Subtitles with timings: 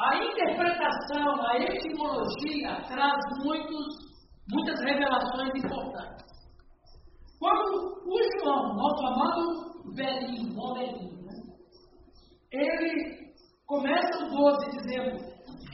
[0.00, 3.86] A interpretação, a etimologia traz muitos,
[4.50, 6.26] muitas revelações importantes.
[7.38, 10.54] Quando o João, nosso amado velhinho,
[11.22, 11.34] né?
[12.50, 13.34] ele
[13.66, 15.18] começa o 12 dizendo: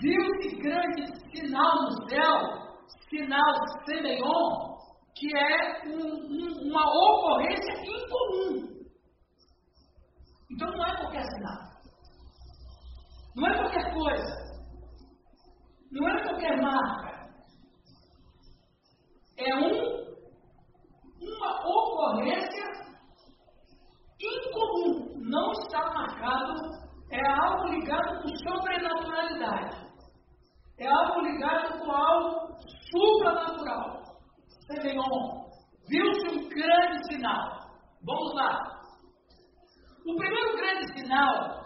[0.01, 2.67] Viu-se grande sinal no céu,
[3.09, 3.55] sinal
[3.85, 4.77] semeion,
[5.15, 8.75] que é um, um, uma ocorrência incomum.
[10.51, 11.76] Então não é qualquer sinal.
[13.37, 14.47] Não é qualquer coisa.
[15.93, 17.29] Não é qualquer marca.
[19.37, 20.07] É um,
[21.21, 22.65] uma ocorrência
[24.19, 25.21] incomum.
[25.21, 26.55] Não está marcado,
[27.11, 29.87] é algo ligado com sobrenaturalidade.
[30.79, 32.57] É algo ligado com algo
[32.91, 34.03] supranatural.
[34.67, 35.51] Semeon,
[35.89, 37.69] viu-se um grande sinal.
[38.03, 38.81] Vamos lá.
[40.07, 41.66] O primeiro grande sinal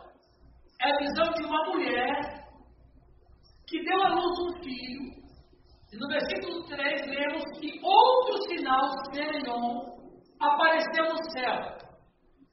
[0.82, 2.40] é a visão de uma mulher
[3.66, 5.10] que deu à luz um filho.
[5.92, 10.00] E no versículo 3 lemos que outro sinal, Semeon,
[10.40, 11.78] apareceu no céu.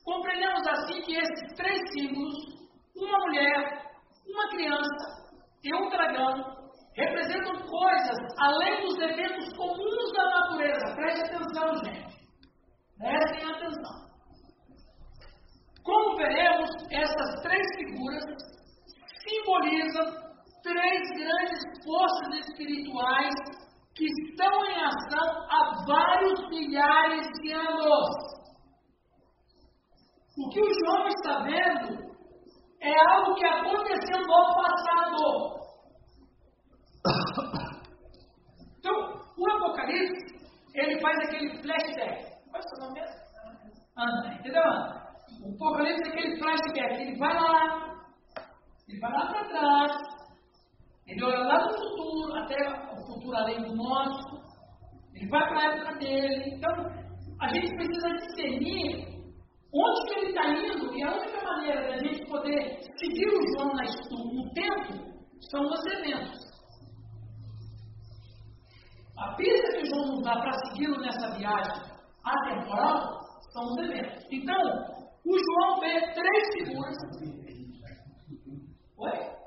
[0.04, 2.36] Compreendemos assim que esses três símbolos,
[2.96, 3.82] uma mulher,
[4.28, 5.28] uma criança
[5.64, 6.58] e um dragão,
[6.96, 10.96] representam coisas além dos eventos comuns da natureza.
[10.96, 12.18] Preste atenção, gente.
[12.98, 14.07] Prestem atenção.
[15.88, 18.24] Como veremos, essas três figuras
[19.24, 20.06] simbolizam
[20.62, 23.34] três grandes forças espirituais
[23.96, 28.10] que estão em ação há vários milhares de anos.
[30.38, 32.06] O que o João está vendo
[32.82, 35.58] é algo que aconteceu no passado.
[38.78, 38.94] Então,
[39.38, 40.36] o Apocalipse,
[40.76, 42.28] ele faz aquele flashback.
[42.52, 43.16] Qual é o seu nome mesmo?
[43.96, 45.07] Ana, entendeu, Ana?
[45.44, 47.02] O Apocalipse é aquele flashback.
[47.02, 48.06] Ele vai lá,
[48.88, 49.92] ele vai lá para trás,
[51.08, 52.58] ele olha lá no futuro, até
[52.94, 54.38] o futuro além do nosso,
[55.14, 56.56] ele vai para a época dele.
[56.56, 56.72] Então,
[57.40, 59.08] a gente precisa discernir
[59.74, 63.74] onde que ele está indo e a única maneira da gente poder seguir o João
[64.34, 65.08] no tempo
[65.52, 66.48] são os eventos.
[69.18, 71.82] A pista que João nos dá para segui-lo nessa viagem
[72.24, 73.20] atemporal
[73.52, 74.26] são os eventos.
[74.32, 74.97] Então,
[75.28, 76.96] o João vê três figuras
[78.98, 79.38] Oi?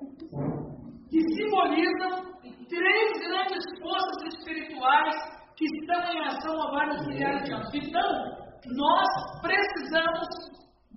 [1.08, 2.30] que simbolizam
[2.68, 5.14] três grandes forças espirituais
[5.56, 7.74] que estão em ação há vários milhares de anos.
[7.74, 8.40] Então,
[8.76, 9.08] nós
[9.42, 10.28] precisamos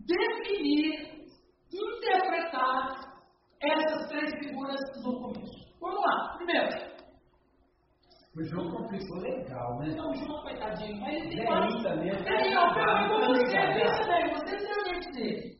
[0.05, 1.25] definir,
[1.73, 3.13] interpretar
[3.61, 5.73] essas três figuras no começo.
[5.81, 6.37] Vamos lá.
[6.37, 6.92] Primeiro,
[8.35, 9.93] o João complicou legal, né?
[9.95, 11.83] Não, o João, coitadinho, mas ele tem mais.
[11.83, 12.09] também.
[12.09, 15.55] Ele, ó, pegou você, pensa bem, você tem o dente dele.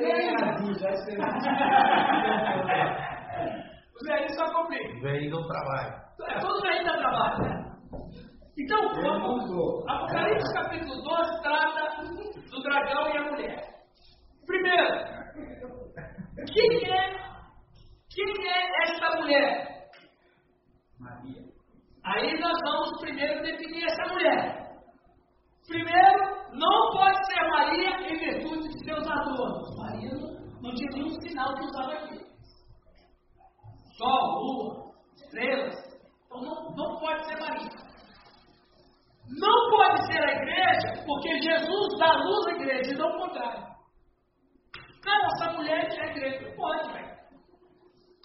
[0.00, 0.36] É,
[0.74, 0.90] já
[3.94, 5.00] O velhinho só complica.
[5.00, 5.94] Vem não trabalha.
[6.28, 7.72] É, todo velhinho dá trabalho, né?
[8.58, 9.50] Então, vamos,
[9.88, 12.04] Apocalipse capítulo 12 trata
[12.50, 13.64] do dragão e a mulher.
[14.46, 14.88] Primeiro,
[16.52, 17.14] quem é,
[18.10, 19.88] quem é esta mulher?
[20.98, 21.49] Maria.
[22.04, 24.60] Aí nós vamos primeiro definir essa mulher.
[25.66, 29.76] Primeiro, não pode ser Maria em virtude de seus adornos.
[29.76, 30.10] Maria
[30.62, 32.20] não, tinha nenhum sinal que usava aqui.
[33.96, 35.74] Sol, lua, estrelas.
[36.24, 37.70] Então não, não pode ser Maria.
[39.38, 43.70] Não pode ser a igreja, porque Jesus dá luz à igreja e não o contrário.
[45.04, 46.48] Não, essa mulher é igreja.
[46.48, 47.16] Não pode, velho.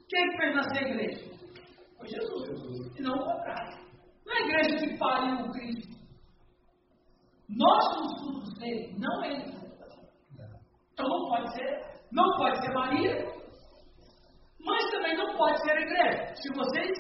[0.10, 1.35] Quem fez nascer a igreja?
[2.06, 2.98] Foi Jesus.
[2.98, 3.78] E não o contrário.
[4.26, 5.96] Não é a igreja que pariu o Cristo.
[7.50, 9.56] Nós somos frutos dele, não ele.
[10.94, 13.26] Então não pode ser, não pode ser Maria,
[14.60, 16.36] mas também não pode ser a igreja.
[16.36, 16.98] Se vocês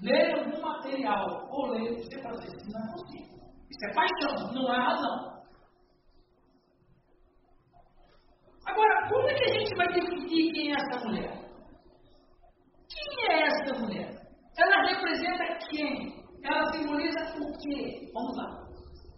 [0.00, 3.36] lerem algum material ou lerem, você pode dizer, isso não é possível.
[3.68, 5.36] Isso é paixão, não é razão.
[8.66, 11.46] Agora, como é que a gente vai definir quem é essa mulher?
[12.88, 14.15] Quem é essa mulher?
[14.58, 16.24] Ela representa quem?
[16.42, 18.10] Ela simboliza o quê?
[18.14, 18.66] Vamos lá.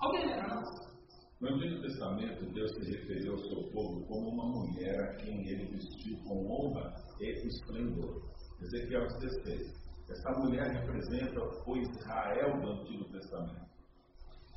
[0.01, 0.61] Alguém lembra?
[1.41, 5.67] No Antigo Testamento, Deus se referiu ao seu povo como uma mulher a quem ele
[5.67, 8.23] vestiu com honra e esplendor.
[8.61, 9.89] Ezequiel 16.
[10.11, 13.69] Essa mulher representa o Israel do Antigo Testamento.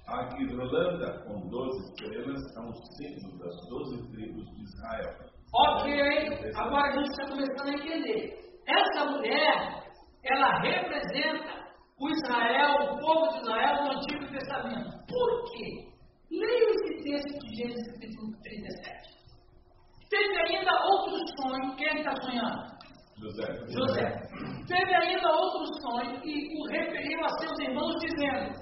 [0.08, 5.18] A guirlanda com 12 estrelas é um símbolo das 12 tribos de Israel.
[5.54, 8.40] Ok, agora a gente está começando a entender.
[8.66, 9.91] Essa mulher,
[10.24, 11.62] ela representa
[12.00, 14.90] o Israel, o povo de Israel no Antigo Testamento.
[15.08, 15.92] Por quê?
[16.32, 19.12] Leia esse texto de Gênesis capítulo 37.
[20.10, 21.76] Teve ainda outro sonho.
[21.76, 22.72] Quem está sonhando?
[23.18, 23.46] José.
[23.70, 24.22] José.
[24.68, 28.54] Teve ainda outro sonho e o referiu a seus irmãos, dizendo: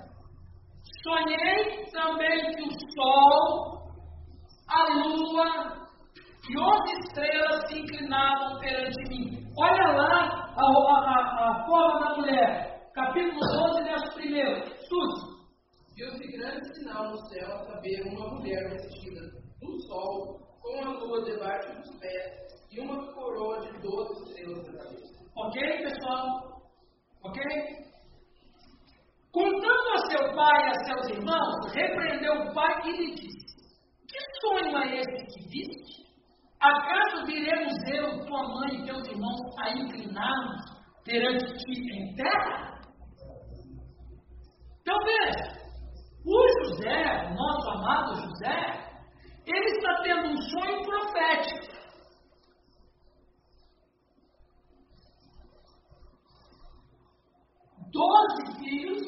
[1.03, 3.93] Sonhei também que o sol,
[4.67, 5.79] a lua
[6.49, 9.48] e onze estrelas se inclinavam perante mim.
[9.61, 14.23] Olha lá a, a, a forma da mulher, capítulo 12, verso 1.
[14.87, 15.39] Suzy.
[15.97, 19.19] Viu-se grande sinal no céu, a saber, uma mulher vestida
[19.59, 22.39] do sol, com a lua debaixo dos pés
[22.71, 25.25] e uma coroa de doze estrelas na cabeça.
[25.35, 26.61] Ok, pessoal?
[27.25, 27.43] Ok?
[29.33, 33.57] Contando a seu pai e a seus irmãos, repreendeu o pai e lhe disse:
[34.07, 35.99] Que sonho é esse que viste?
[36.61, 39.18] Acaso viremos eu, tua mãe e teus irmãos
[41.09, 42.79] perante ti em terra?
[44.81, 45.59] Então veja,
[46.25, 48.89] o José, nosso amado José,
[49.45, 51.79] ele está tendo um sonho profético.
[57.91, 59.01] Doze filhos,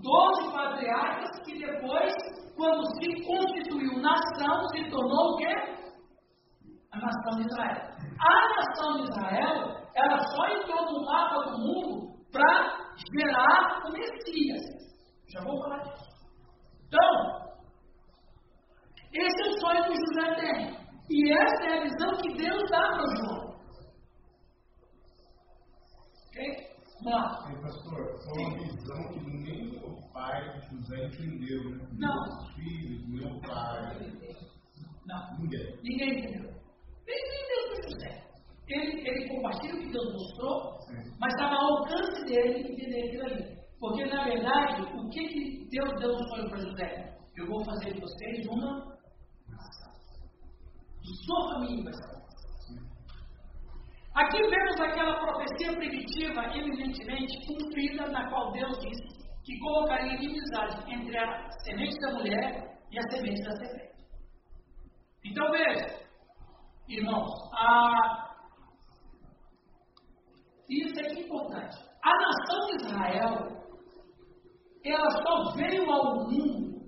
[0.00, 2.12] doze patriarcas, que depois,
[2.56, 5.54] quando se constituiu nação, se tornou o quê?
[6.92, 7.90] A nação de Israel.
[8.20, 14.62] A nação de Israel, ela só entrou no mapa do mundo para gerar o Messias.
[15.32, 16.10] Já vou falar disso.
[16.86, 17.50] Então,
[19.12, 20.80] esse é o sonho que José tem.
[21.10, 23.50] E essa é a visão que Deus dá para o João.
[26.28, 26.70] Ok?
[27.04, 27.48] Lá.
[27.48, 31.88] Ei, pastor, foi uma visão que nem o pai de José entendeu, né?
[31.92, 32.22] Não.
[32.22, 33.96] Os filhos, meu pai,
[35.06, 35.38] Não.
[35.38, 35.78] ninguém.
[35.82, 36.52] Ninguém entendeu.
[37.06, 38.29] Nem entendeu para José.
[38.70, 40.78] Ele, ele compartilha o que Deus mostrou,
[41.18, 43.60] mas estava ao alcance dele entender aquilo ali.
[43.80, 47.18] Porque, na verdade, o que, que Deus deu no sonho para José?
[47.36, 48.98] Eu vou fazer de vocês uma
[49.48, 49.92] nação.
[51.02, 52.20] De sua família vai ser.
[54.14, 61.16] Aqui vemos aquela profecia primitiva eminentemente cumprida, na qual Deus disse que colocaria inimizade entre
[61.16, 64.04] a semente da mulher e a semente da serpente.
[65.24, 66.00] Então veja,
[66.88, 68.29] irmãos, a...
[70.70, 71.76] isso é que é importante.
[72.02, 73.60] A nação de Israel,
[74.84, 76.80] ela só veio ao mundo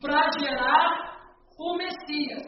[0.00, 2.46] para gerar o Messias.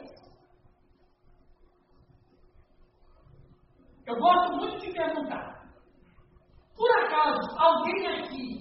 [4.07, 5.61] Eu gosto muito de perguntar.
[6.77, 8.61] Por acaso, alguém aqui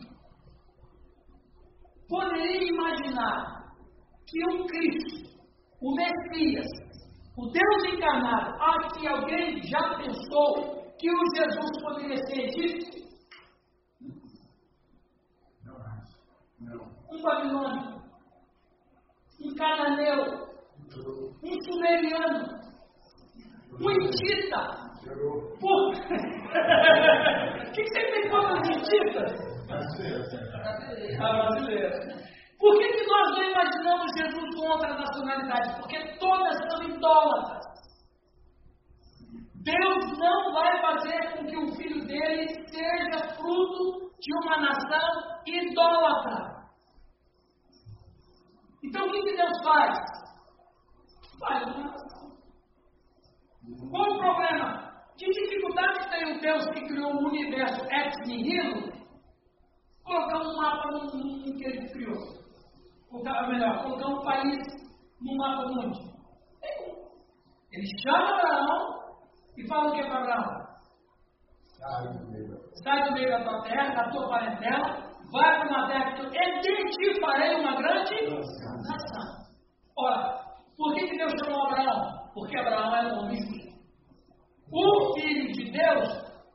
[2.07, 3.73] poderia imaginar
[4.27, 5.29] que o Cristo,
[5.81, 6.67] o Messias,
[7.37, 13.07] o Deus encarnado, aqui alguém já pensou que o Jesus poderia ser egípcio?
[17.09, 18.01] Um babilônico?
[19.41, 20.19] Um cananeu?
[21.43, 22.59] Um sumeriano?
[23.79, 24.61] Um hitita?
[25.59, 25.89] Por...
[25.89, 25.91] O
[27.71, 29.31] que você tem contra os hititas?
[29.67, 30.23] Brasileiro.
[31.23, 31.89] A brasileira.
[32.59, 35.79] Por que, que nós não imaginamos Jesus com outra nacionalidade?
[35.79, 37.68] Porque todas são idólatras.
[39.63, 46.59] Deus não vai fazer com que o filho dele seja fruto de uma nação idólatra.
[48.83, 49.97] Então o que, que Deus faz?
[51.39, 52.29] Faz uma nação.
[53.91, 54.89] Qual o problema?
[55.17, 58.89] Que dificuldade tem o Deus que criou o universo ex nihilo
[60.05, 62.39] colocar um mapa no mundo que ele criou?
[63.09, 64.63] Colocar, melhor, colocar um país
[65.21, 65.99] no mapa mundo?
[67.71, 69.08] Ele chama Abraão
[69.59, 70.69] e fala o que para Abraão?
[71.77, 72.57] Sai do meio.
[72.81, 74.87] Sai do meio da tua terra, da tua parentela,
[75.31, 78.15] vai para uma terra que eu e de ti farei uma grande
[78.87, 79.45] nação.
[79.97, 80.39] Ora,
[80.77, 82.31] por que, que Deus chamou Abraão?
[82.33, 83.69] Porque Abraão era um homem justo.
[84.71, 86.07] O filho de Deus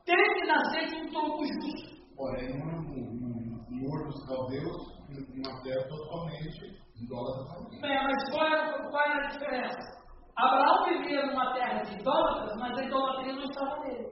[0.05, 1.95] tem que nascer de um tronco justo.
[2.15, 7.69] Porém, no Ur dos Caldeus, uma terra totalmente idólatra.
[7.81, 10.04] Bem, mas qual era, qual era a diferença?
[10.37, 14.07] Abraão vivia numa terra de idólatras, mas a idolatria não estava nele.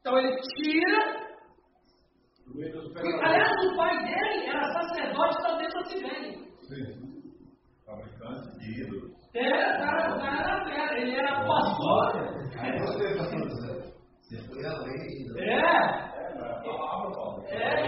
[0.00, 1.26] Então ele tira.
[2.46, 6.38] Dos Aliás, o pai dele era sacerdote da da Sibéria.
[6.62, 7.06] Sim.
[7.84, 9.16] Fabricante de ídolos.
[9.34, 12.06] Era, o cara, o cara era fera, ele era pastor.
[12.58, 15.26] Aí você, José, você foi além.
[15.38, 16.06] É,
[17.14, 17.44] Paulo.
[17.48, 17.86] É.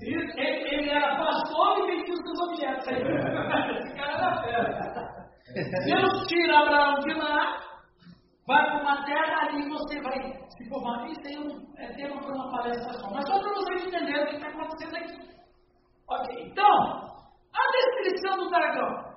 [0.00, 2.86] Isso, ele, ele era pastor e vendia os seus objetos.
[2.88, 5.28] Esse cara era fera.
[5.54, 7.60] Deus tira Abraão de lá,
[8.46, 10.20] vai para uma terra ali você vai
[10.56, 11.08] se formar.
[11.08, 13.10] Isso aí é um- é tema para uma palestra só.
[13.10, 15.28] Mas só para vocês entenderem o que está acontecendo aqui.
[16.10, 16.78] Ok, então,
[17.52, 19.08] a descrição do dragão.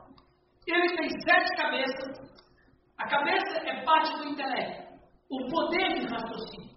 [0.68, 2.32] Ele tem sete cabeças.
[2.98, 4.82] A cabeça é parte do intelecto.
[5.34, 6.76] o poder de raciocínio.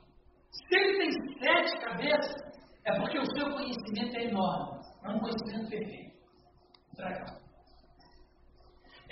[0.52, 1.10] Se ele tem
[1.40, 2.36] sete cabeças,
[2.84, 4.78] é porque o seu conhecimento é enorme.
[5.02, 6.14] É um conhecimento perfeito.
[6.96, 7.43] Dragão.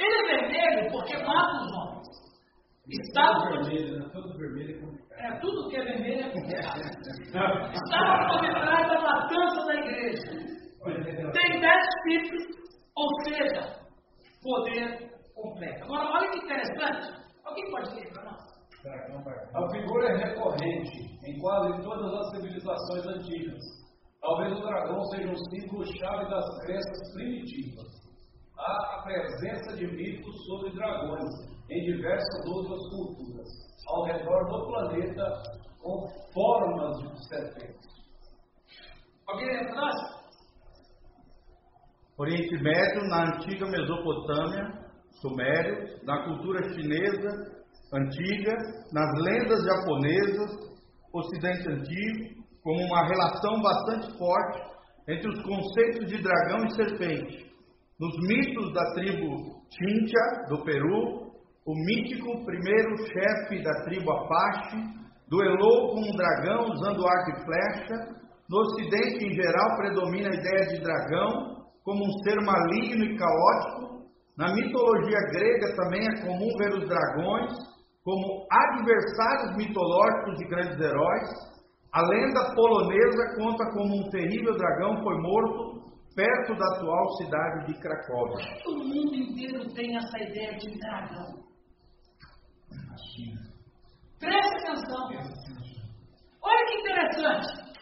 [0.02, 2.08] Ele é vermelho porque mata os homens.
[2.88, 4.10] Estava vermelho, né?
[4.12, 5.20] Todo vermelho é complicado.
[5.20, 6.80] é, tudo que é vermelho é complicado.
[7.72, 10.52] Estava por detrás da matança da igreja.
[11.32, 12.44] Tem dez títulos,
[12.96, 13.76] ou seja,
[14.42, 15.84] poder completo.
[15.84, 17.22] Agora, olha que interessante.
[17.44, 18.52] Alguém pode ler para nós?
[19.54, 23.60] A figura é recorrente em quase todas as civilizações antigas.
[24.20, 28.01] Talvez o dragão seja um símbolo-chave das crenças primitivas.
[28.64, 31.28] Há a presença de mitos sobre dragões
[31.68, 33.48] em diversas outras culturas,
[33.88, 35.42] ao redor do planeta,
[35.80, 37.90] com formas de serpentes.
[39.26, 40.22] Alguém nós?
[42.18, 44.82] Oriente Médio, na antiga Mesopotâmia,
[45.20, 48.54] Sumério, na cultura chinesa antiga,
[48.92, 50.72] nas lendas japonesas,
[51.12, 54.72] Ocidente Antigo, como uma relação bastante forte
[55.08, 57.51] entre os conceitos de dragão e serpente.
[58.00, 61.30] Nos mitos da tribo Chincha, do Peru,
[61.66, 64.76] o mítico primeiro chefe da tribo Apache
[65.28, 68.22] duelou com um dragão usando arco e flecha.
[68.48, 74.02] No Ocidente, em geral, predomina a ideia de dragão como um ser maligno e caótico.
[74.36, 77.52] Na mitologia grega também é comum ver os dragões
[78.02, 81.28] como adversários mitológicos de grandes heróis.
[81.92, 87.80] A lenda polonesa conta como um terrível dragão foi morto perto da atual cidade de
[87.80, 88.46] Cracóvia.
[88.66, 91.42] O mundo inteiro tem essa ideia de dragão.
[94.18, 95.08] Preste atenção.
[96.42, 97.72] Olha que interessante.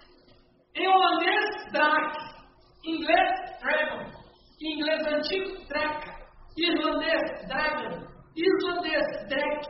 [0.74, 2.18] Em holandês, Drak.
[2.84, 4.10] Em inglês, Dragon.
[4.62, 6.20] Em inglês antigo, Draca.
[6.56, 8.06] Irlandês, Dragon.
[8.36, 9.68] Islandês, Drek.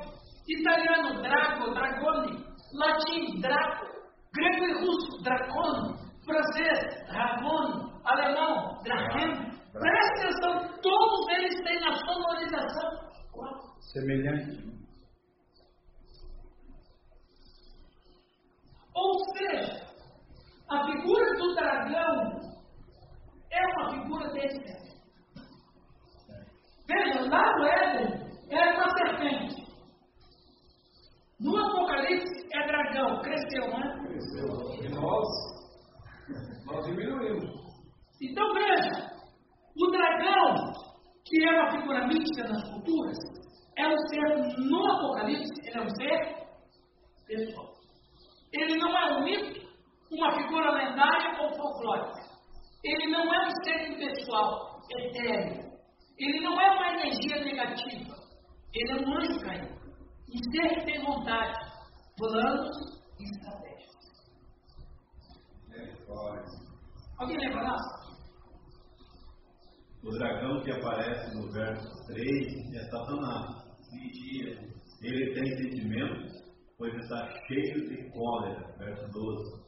[0.48, 2.44] Italiano, Drago, Dragone.
[2.74, 3.86] Latim, Draco.
[4.32, 5.96] Grego e russo, Dracon.
[6.24, 7.89] Francês, Dragon.
[8.10, 9.50] Alemão, Drachen.
[9.72, 13.10] Preste atenção, todos eles têm a sonorização.
[13.92, 14.70] Semelhante.
[18.94, 19.86] Ou seja,
[20.68, 22.40] a figura do dragão
[23.50, 24.80] é uma figura desse.
[26.86, 29.60] Veja, lá no Éden era uma serpente.
[31.38, 34.00] No Apocalipse é dragão, cresceu, né?
[34.82, 35.28] E nós,
[36.66, 37.69] nós diminuímos.
[38.20, 39.10] Então veja,
[39.76, 40.72] o dragão,
[41.24, 43.16] que é uma figura mítica nas culturas,
[43.78, 46.40] é um ser, no Apocalipse, ele é um ser
[47.26, 47.70] pessoal.
[48.52, 49.60] Ele não é um mito,
[50.10, 52.20] uma figura lendária ou folclórica.
[52.84, 55.70] Ele não é um ser impessoal, etéreo.
[56.18, 58.14] Ele não é uma energia negativa.
[58.74, 59.80] Ele é um anjo caído.
[60.28, 61.58] Um ser que tem vontade,
[62.16, 62.76] planos
[63.18, 63.90] e estratégias.
[67.18, 67.99] Alguém lembra lá?
[70.02, 73.70] O dragão que aparece no verso 3 é Satanás.
[73.92, 74.58] Mentira.
[75.02, 76.32] Ele tem sentimentos,
[76.78, 79.60] pois está cheio de cólera, verso 12.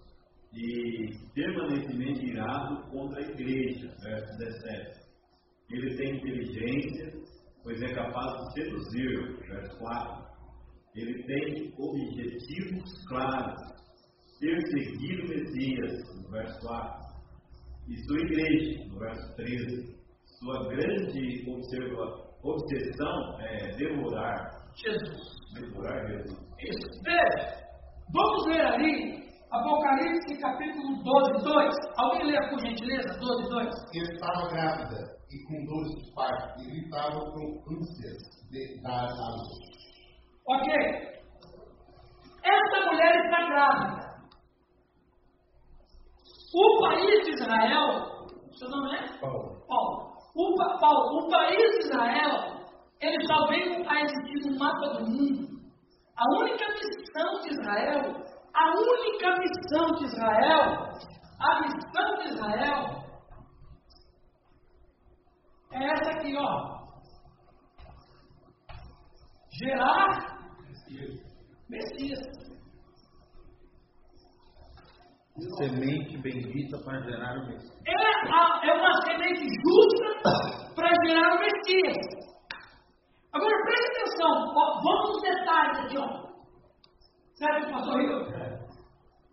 [0.55, 5.01] E permanentemente irado contra a igreja, verso 17.
[5.71, 7.13] Ele tem inteligência,
[7.63, 10.27] pois é capaz de seduzir, verso 4.
[10.95, 13.61] Ele tem objetivos claros,
[14.41, 17.13] perseguir o Messias, verso 4.
[17.89, 20.02] E sua igreja, verso 13.
[20.43, 22.05] Sua grande observa,
[22.43, 25.37] obsessão é devorar, Jesus.
[25.55, 26.37] devorar Jesus.
[26.59, 27.03] Isso.
[27.05, 27.65] Veja,
[28.13, 29.23] vamos ler ali
[29.53, 31.75] Apocalipse capítulo 12, 2.
[31.99, 33.19] Alguém lê por gentileza?
[33.21, 33.69] 12, 2.
[33.95, 38.19] Ele estava grávida e com dores de parto e gritava com ânsias
[38.51, 39.73] de dar à luz.
[40.49, 40.73] Ok.
[42.43, 44.13] Essa mulher está grávida.
[46.55, 49.19] O país de Israel, seu nome é?
[49.21, 49.65] Paulo.
[49.69, 50.12] Paulo.
[50.35, 52.63] O, o país de Israel,
[53.01, 55.61] ele só veio a existir no mapa do mundo.
[56.17, 58.25] A única missão de Israel,
[58.55, 60.89] a única missão de Israel,
[61.41, 63.03] a missão de Israel
[65.73, 66.83] é essa aqui, ó.
[69.51, 70.33] Gerar
[71.69, 72.52] Messias.
[75.57, 77.73] Semente bendita para gerar o Messias.
[77.87, 81.97] É, é uma semente justa para gerar o Messias.
[83.33, 86.23] Agora preste atenção, vamos nos detalhes aqui, ó.
[87.33, 88.27] Certo, pastor Rio?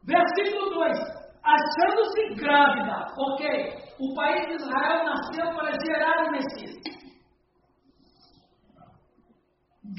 [0.05, 0.99] Versículo 2:
[1.43, 6.99] Achando-se grávida, ok, o país de Israel nasceu para gerar o Messias.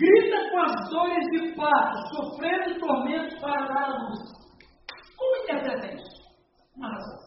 [0.00, 4.39] grita com as dores de parto, sofrendo tormentos para dar a luz.
[5.20, 6.22] Como interpreta isso?
[6.74, 7.18] Uma razão.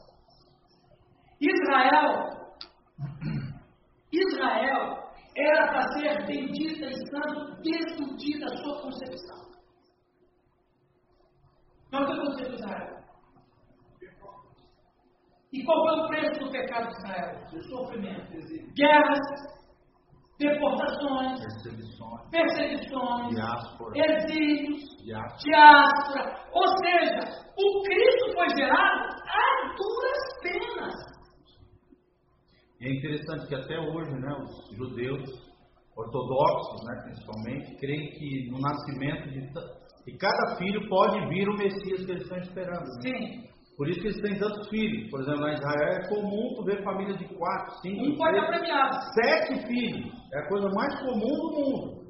[1.39, 2.29] Israel,
[4.11, 9.43] Israel era para ser bendita e santo desde o dia da sua concepção.
[11.91, 13.03] Mas o que aconteceu com Israel?
[15.51, 17.43] E qual foi o preço do pecado de Israel?
[17.53, 18.73] O sofrimento.
[18.73, 19.19] Guerras,
[20.39, 25.37] deportações, Perseguições, perseguições, diáspora, exílios, diáspora.
[25.43, 26.43] diáspora.
[26.51, 27.19] Ou seja,
[27.57, 31.13] o Cristo foi gerado a duras penas.
[32.81, 35.21] E é interessante que até hoje, né, os judeus
[35.95, 39.41] ortodoxos, né, principalmente, creem que no nascimento de,
[40.05, 42.83] de cada filho pode vir o Messias que eles estão esperando.
[42.83, 43.01] né?
[43.01, 43.52] Sim.
[43.75, 45.09] Por isso que eles têm tantos filhos.
[45.09, 48.95] Por exemplo, em Israel é comum tu ver família de quatro, cinco, Um pode premiado.
[49.15, 50.13] sete filhos.
[50.33, 52.03] É a coisa mais comum do mundo.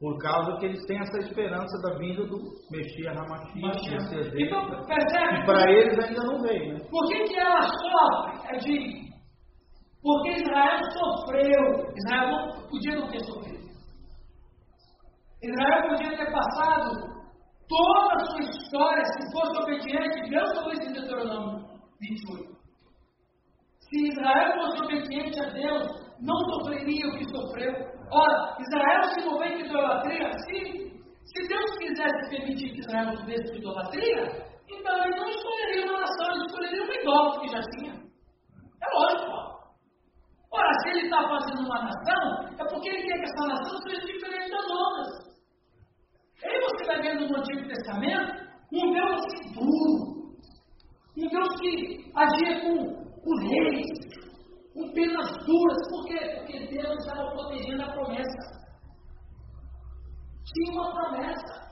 [0.00, 2.36] Por causa que eles têm essa esperança da vinda do
[2.70, 4.44] Messias Ramachia, dele.
[4.44, 5.40] Então, percebe?
[5.40, 6.80] E para eles ainda não veio, né?
[6.90, 8.54] Por que, que ela sofre?
[8.54, 9.04] É de...
[10.02, 11.92] Porque Israel sofreu.
[11.96, 13.64] Israel não podia não ter sofrido.
[15.42, 17.13] Israel podia ter passado
[17.68, 21.66] toda a sua história, se fosse obediente, Deus falou isso em Deuteronômio
[22.00, 22.54] 28.
[23.80, 27.72] Se Israel fosse obediente a Deus, não sofreria o que sofreu.
[28.10, 30.94] Ora, Israel se envolveu em idolatria, sim.
[31.24, 36.30] Se Deus quisesse permitir que Israel sofresse com idolatria, então ele não escolheria uma nação,
[36.32, 37.94] ele escolheria um idólatra que já tinha.
[38.82, 39.44] É lógico.
[40.52, 44.06] Ora, se ele está fazendo uma nação, é porque ele quer que essa nação seja
[44.06, 45.33] diferente das outras.
[46.44, 49.22] Aí você vai vendo no Antigo Testamento um Deus
[49.54, 50.34] duro,
[51.16, 53.86] um Deus que agia com, com reis,
[54.74, 55.88] com penas duras.
[55.88, 56.36] Por quê?
[56.36, 58.64] Porque Deus estava protegendo a promessa.
[60.44, 61.64] Tinha uma promessa.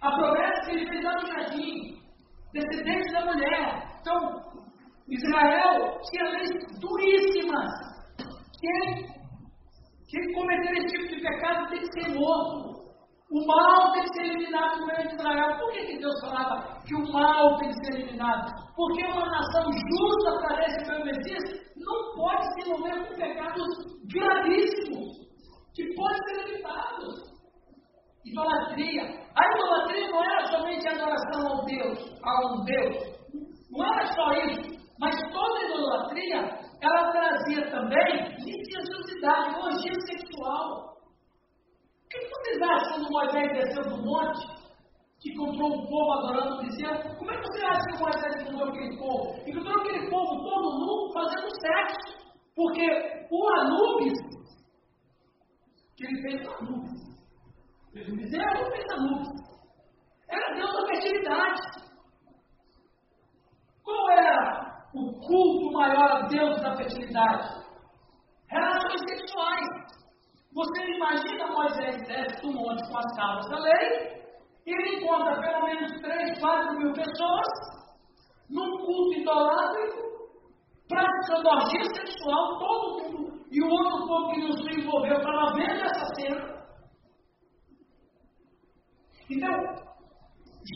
[0.00, 1.98] A promessa que ele fez lá no jardim,
[2.52, 3.98] descendente da mulher.
[4.00, 4.48] Então,
[5.08, 6.50] Israel tinha leis
[6.80, 7.70] duríssimas.
[8.60, 9.06] Quem,
[10.08, 12.77] quem cometer esse tipo de pecado tem que ser morto.
[13.30, 15.58] O mal tem que ser eliminado no meio de Israel.
[15.58, 18.50] Por que, que Deus falava que o mal tem que ser eliminado?
[18.74, 23.68] Porque uma nação justa para receber o Messias não pode se envolver com pecados
[24.10, 25.08] gravíssimos,
[25.74, 27.38] que podem ser evitados.
[28.24, 29.02] Idolatria.
[29.36, 32.96] A idolatria não era somente adoração ao Deus, a um Deus.
[33.70, 34.78] Não era só isso.
[34.98, 40.97] Mas toda idolatria, ela trazia também licenciosidade, orgia sexual.
[42.08, 44.40] O que vocês acham quando Moisés desceu do monte,
[45.20, 47.16] que encontrou um povo adorando o Eliseu?
[47.18, 49.34] Como é que você acha que Moisés encontrou aquele povo?
[49.46, 52.28] Encontrou aquele povo todo nu fazendo sexo.
[52.56, 54.18] Porque o Anubis,
[55.98, 56.98] que ele fez o Anubis,
[57.92, 59.28] fez o bezerro, fez Anubis,
[60.30, 61.60] era Deus da fertilidade.
[63.84, 67.48] Qual era o culto maior a Deus da fertilidade?
[68.48, 69.97] Relações sexuais.
[70.54, 74.18] Você imagina Moisés desce do monte com as tábuas da lei,
[74.66, 77.46] ele encontra pelo menos 3, 4 mil pessoas
[78.50, 80.08] num culto idolátrico,
[80.88, 85.82] praticando orgia sexual, todo mundo, e o outro povo que não se envolveu estava vendo
[85.82, 86.58] essa cena.
[89.30, 89.52] Então,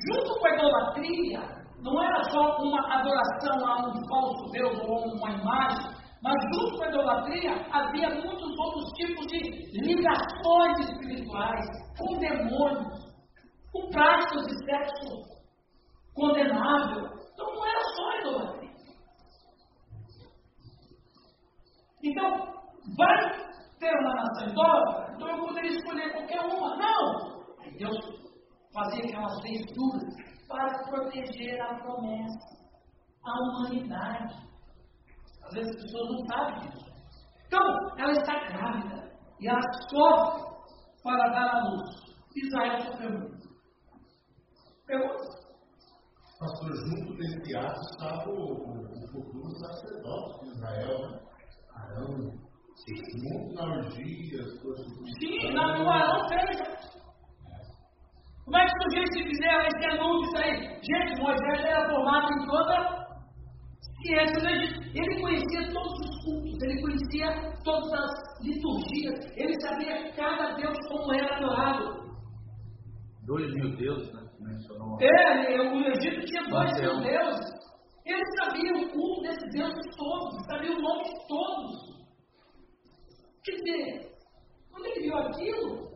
[0.06, 1.40] junto com a idolatria,
[1.80, 6.84] não era só uma adoração a um falso Deus ou uma imagem, mas junto com
[6.84, 9.38] a idolatria havia muitos outros tipos de
[9.80, 11.66] ligações espirituais
[11.98, 13.12] com demônios,
[13.72, 15.32] com práticas de sexo
[16.14, 17.10] condenável.
[17.32, 18.72] Então não era só a idolatria.
[22.04, 22.52] Então,
[22.96, 23.42] vai
[23.78, 26.76] ter uma nação idólatra, então eu poderia escolher qualquer uma.
[26.76, 27.42] Não!
[27.60, 27.96] Aí Deus
[28.72, 30.04] fazia aquelas leis duras
[30.48, 32.62] para proteger a promessa,
[33.24, 34.51] a humanidade.
[35.44, 36.92] Às vezes as pessoas não sabem disso.
[37.46, 40.52] Então, ela está grávida e ela sofre
[41.02, 42.02] para dar a luz.
[42.36, 43.48] Israel sofreu muito.
[44.86, 45.42] Pergunta?
[46.38, 51.20] Pastor, junto desse ato estava o, o, o futuro sacerdote de Israel, né?
[51.74, 52.42] Arão,
[52.88, 54.86] muito na orgia, as coisas.
[55.18, 56.92] Sim, na o Arão fez.
[58.44, 60.80] Como é que surgiu esse bezerro, esse anúncio aí?
[60.82, 63.01] Gente, Moisés era formado em toda
[64.02, 64.80] do Egito.
[64.94, 68.10] Ele conhecia todos os cultos, ele conhecia todas as
[68.42, 72.02] liturgias, ele sabia cada Deus como era adorado.
[73.24, 74.22] Dois mil deuses, né?
[74.40, 74.98] Mencionou.
[75.00, 77.62] Ele, o Egito tinha dois mil deuses.
[78.04, 81.92] Ele sabia o culto desses deuses todos, sabia o nome de todos.
[83.44, 84.12] Quer dizer,
[84.70, 85.92] quando ele viu aquilo,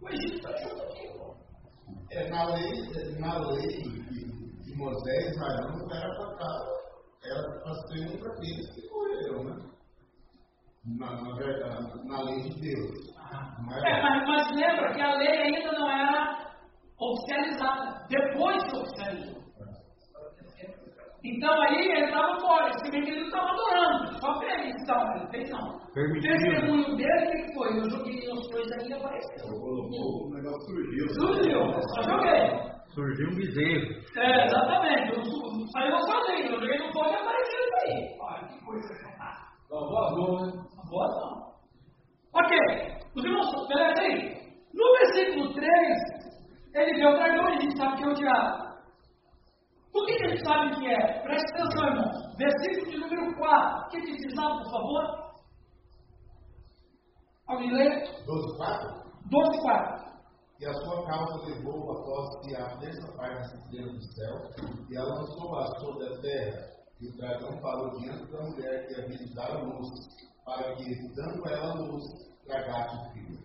[0.00, 1.08] O Egito está junto aqui.
[2.12, 2.72] É, na lei,
[3.18, 6.77] na lei de, Moisés, Israel não era para cá,
[7.24, 9.56] era ser um daqueles que morreram, né?
[10.98, 13.12] Na, na, verdade, na lei de Deus.
[13.60, 16.54] Não É, era- mas, mas lembra que a lei ainda não era
[16.98, 18.06] oficializada.
[18.08, 19.38] Depois que oficializou.
[21.24, 24.74] Então aí ele estava fora, se bem que ele não estava adorando, só fez.
[24.80, 25.78] Então, ele fez não.
[25.92, 26.32] Permitido.
[26.38, 27.78] testemunho dele, o que que foi?
[27.78, 29.46] Eu joguei as coisas aí e apareceu.
[29.48, 31.08] O negócio surgiu.
[31.14, 32.77] Surgiu, só joguei.
[32.94, 34.02] Surgiu um bezerro.
[34.16, 35.14] É, exatamente.
[35.72, 38.16] Saiu sozinho, eu joguei no fogo e apareceu isso aí.
[38.20, 39.08] Olha que coisa.
[39.70, 40.52] Não, vazou, né?
[40.88, 41.48] Boa ação.
[42.34, 42.58] Ok,
[43.14, 44.38] os irmãos, beleza aí?
[44.72, 45.68] No versículo 3,
[46.74, 48.68] ele vê o dragão e a gente sabe que é o diabo.
[49.92, 51.22] Por que, que a gente sabe que é?
[51.22, 52.36] Preste atenção, irmãos.
[52.38, 53.78] Versículo de número 4.
[53.78, 55.28] O que, que diz lá, por favor?
[57.48, 57.88] Alguém lê?
[58.24, 58.88] 12, 4.
[59.30, 60.07] 12, 4.
[60.60, 64.96] E a sua causa levou após que a terça parte das estrelas do céu, e
[64.96, 66.78] a lançou-a sobre a terra.
[67.00, 69.88] E o dragão parou diante da mulher que havia de dar a luz,
[70.44, 72.02] para que, dando ela a luz,
[72.44, 73.38] tragasse o filho.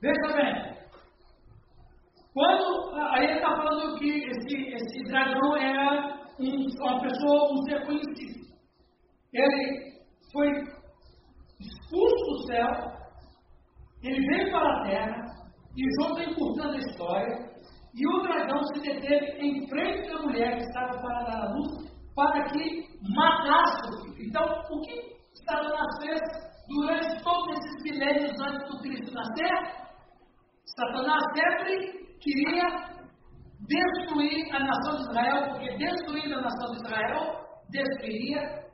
[0.00, 0.76] Veja bem.
[2.34, 2.94] Quando.
[3.14, 8.44] Aí está falando que esse, esse dragão era um, uma pessoa, um ser conhecido.
[9.32, 10.02] Ele
[10.32, 10.48] foi
[11.60, 12.68] expulso do céu,
[14.02, 15.25] ele veio para a terra,
[15.76, 17.56] e João está encurtando a história,
[17.94, 21.90] e o dragão se deteve em frente da mulher que estava para dar a luz,
[22.14, 24.28] para que matasse o filho.
[24.28, 26.20] Então, o que Satanás fez
[26.68, 29.86] durante todos esses milênios antes do Cristo nascer?
[30.76, 32.96] Satanás sempre queria
[33.66, 38.66] destruir a nação de Israel, porque destruindo a nação de Israel, destruiria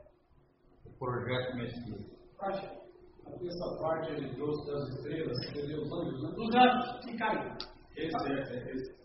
[0.85, 2.82] O projeto messiânico.
[3.25, 5.81] Essa parte ele trouxe das estrelas, entendeu?
[5.81, 6.29] Os anjos, né?
[6.37, 7.57] os anjos que caíram.
[7.95, 8.95] Esse é, esse,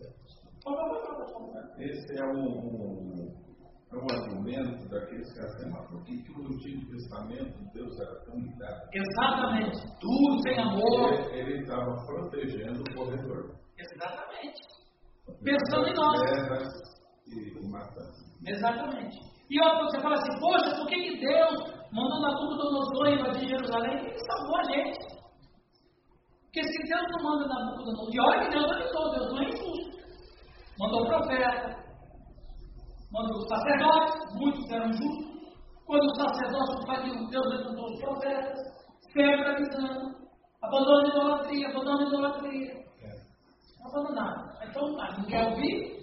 [1.79, 3.31] esse é um,
[3.91, 8.35] é um argumento daqueles que afirmam por que, que no Antigo Testamento Deus era tão
[8.39, 8.89] ligado.
[8.93, 9.77] Exatamente.
[9.99, 11.13] Duro, sem amor.
[11.13, 13.55] Ele- Ele estava protegendo o corredor.
[13.77, 14.61] Exatamente.
[15.43, 16.19] Pensando em nós.
[17.27, 18.13] E matando.
[18.47, 19.17] Exatamente.
[19.49, 24.05] E outra, você fala assim, poxa, por que, que Deus mandou Nabucodonosor invadir Jerusalém?
[24.05, 24.99] Ele salvou a gente.
[26.43, 29.99] Porque se Deus não manda Nabucodonosor, e olha que Deus avisou, Deus não é injusto.
[30.79, 31.75] Mandou profeta,
[33.11, 35.29] mandou sacerdotes, muitos eram justos.
[35.85, 38.57] Quando os sacerdotes faliam, Deus levantou os profetas,
[39.11, 40.19] sempre avisando.
[40.61, 42.73] Abandona a idolatria, abandona a idolatria.
[43.79, 44.49] Não abandonaram.
[44.61, 45.98] Então, tá, não quer ouvir?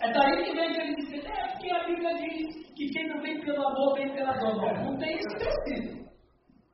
[0.00, 3.40] É daí que vem aquele dizer, é porque a Bíblia diz que quem não vem
[3.40, 4.56] pelo amor vem pela dor.
[4.56, 6.04] Não, tem esse princípio.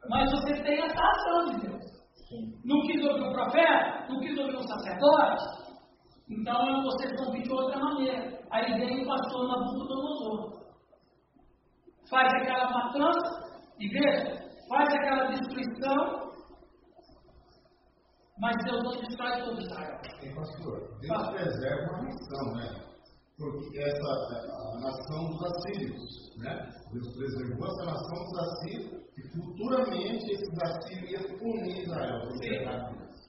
[0.08, 1.80] Mas você tem essa ação de Deus.
[2.64, 5.44] Não quis ouvir o profeta, não quis ouvir o sacerdote,
[6.30, 8.40] então vocês vão vir de outra maneira.
[8.52, 10.60] Aí vem o pastor Nabucodonosor.
[12.08, 16.30] Faz aquela matança, e veja, faz aquela destruição,
[18.38, 20.00] mas Deus não destrói todo Israel.
[20.22, 22.89] Ei, pastor, Deus preserva uma nação, né?
[23.40, 26.68] Porque essa a nação dos assírios, né?
[26.92, 32.20] Deus preservou essa nação dos assírios e futuramente esses assírios iam punir Israel.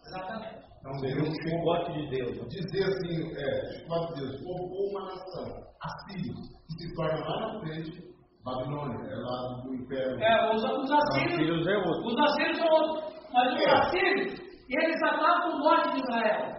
[0.05, 0.61] Exatamente.
[0.79, 2.37] Então Seria Deus um chicote de Deus.
[2.37, 2.43] né?
[2.49, 7.59] dizer assim, é, chicote de Deus, poupou uma nação, assírios, que se torna lá na
[7.61, 8.11] frente
[8.43, 10.19] Babilônia, é lá do Império.
[10.19, 12.07] É, os, os Os assírios, é outro.
[12.07, 13.13] os assírios são outros.
[13.31, 13.71] Mas os É.
[13.71, 16.50] assírios, eles atacam o norte de Israel.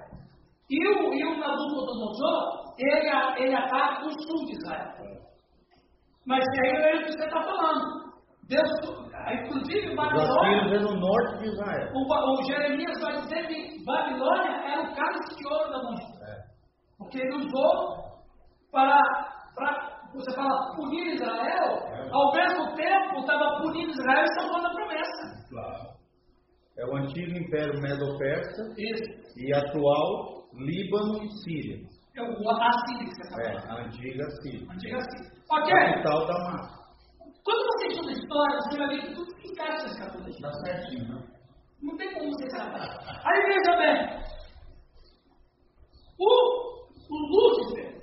[0.70, 4.92] E o, e o Nabucodonosor, ele, ele ataca o sul de Israel.
[6.27, 8.03] Mas aí é o que você está falando.
[8.48, 8.70] Deus,
[9.33, 11.90] inclusive Os Babilônia, é no norte de Israel.
[11.94, 16.22] o, o Jeremias vai dizer que Babilônia era o cálice de ouro da Deus.
[16.29, 16.42] É.
[16.98, 18.22] Porque ele usou
[18.70, 18.98] para,
[19.55, 21.79] para você fala, punir Israel,
[22.12, 25.48] ao mesmo tempo estava punindo Israel e salvando a promessa.
[25.48, 25.92] Claro.
[26.79, 28.62] É o antigo Império Medo-Persa
[29.37, 31.78] e atual Líbano e Síria.
[32.14, 33.70] É o Assírio que você está É, falando.
[33.70, 34.70] a antiga Síria.
[34.72, 35.32] Antiga Assírio.
[35.50, 35.70] Ok.
[35.72, 36.82] Capital Damasco.
[37.44, 40.40] Quando você estuda história, você vai ver que tudo se encaixa nesse capítulo.
[40.40, 41.26] Dá certinho, né?
[41.82, 43.22] Não tem como você escapar.
[43.24, 44.22] Aí veja bem.
[46.18, 48.00] O, o Lúcifer,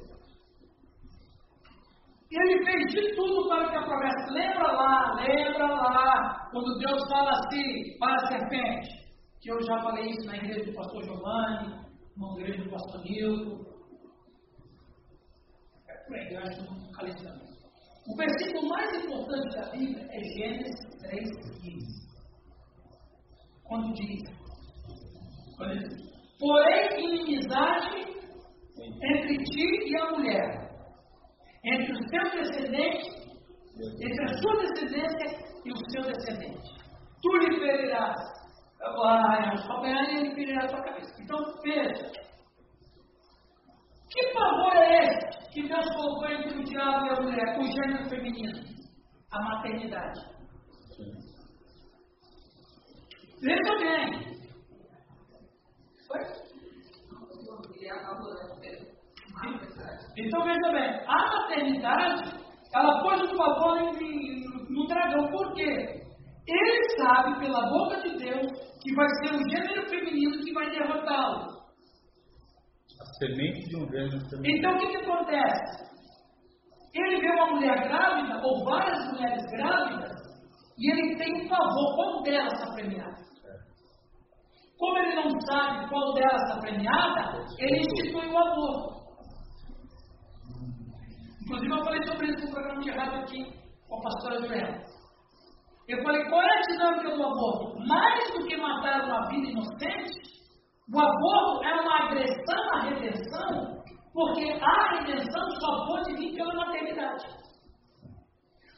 [2.31, 4.31] ele fez de tudo para que a promessa.
[4.33, 8.89] Lembra lá, lembra lá, quando Deus fala assim para a serpente,
[9.41, 11.75] que eu já falei isso na igreja do pastor Giovanni,
[12.37, 13.65] igreja do pastor Nilton.
[15.87, 17.49] É por aí, eu acho calei também.
[18.07, 22.09] O versículo mais importante da Bíblia é Gênesis 3,15.
[23.63, 24.23] Quando diz,
[25.55, 28.09] quando diz, Porém, inimizade
[28.79, 30.69] entre ti e a mulher,
[31.65, 33.09] entre o teu descendente,
[34.01, 36.79] entre a sua descendência e o seu descendente.
[37.21, 38.38] Tu lhe ferirás
[38.81, 41.21] a sua perna e ele ferirá a sua cabeça.
[41.21, 42.11] Então, veja.
[44.11, 48.09] Que favor é esse que Deus colocou entre o diabo e a mulher, o gênero
[48.09, 48.59] feminino?
[49.31, 50.19] A maternidade.
[53.41, 54.39] Veja bem.
[56.07, 56.19] Foi?
[60.17, 62.31] Então veja bem, a maternidade,
[62.73, 63.79] ela pôs um favor
[64.69, 66.08] no dragão, por quê?
[66.49, 68.47] Ele sabe, pela boca de Deus,
[68.81, 71.59] que vai ser o gênero feminino que vai derrotá-lo.
[72.99, 74.57] A semente de um gênero feminino.
[74.57, 75.89] Então o que, que acontece?
[76.95, 80.17] Ele vê uma mulher grávida, ou várias mulheres grávidas,
[80.79, 83.19] e ele tem um favor, qual delas está premiada?
[84.79, 88.99] Como ele não sabe qual delas está premiada, ele institui o aborto.
[91.43, 94.98] Inclusive, eu falei sobre isso no programa de rádio aqui com a pastora Joana.
[95.89, 97.87] Eu falei, qual é a dinâmica do aborto?
[97.87, 100.21] Mais do que matar uma vida inocente,
[100.93, 107.25] o aborto é uma agressão à redenção, porque a redenção só pode vir pela maternidade.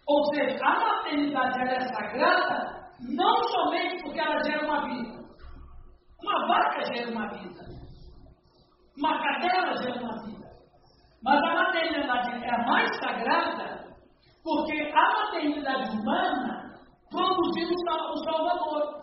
[0.07, 5.21] Ou seja, a maternidade é sagrada não somente porque ela gera uma vida.
[6.23, 7.61] Uma vaca gera uma vida.
[8.97, 10.47] Uma cadela gera uma vida.
[11.21, 13.81] Mas a maternidade é a mais sagrada
[14.43, 16.70] porque a maternidade humana
[17.11, 19.01] produziu o Salvador.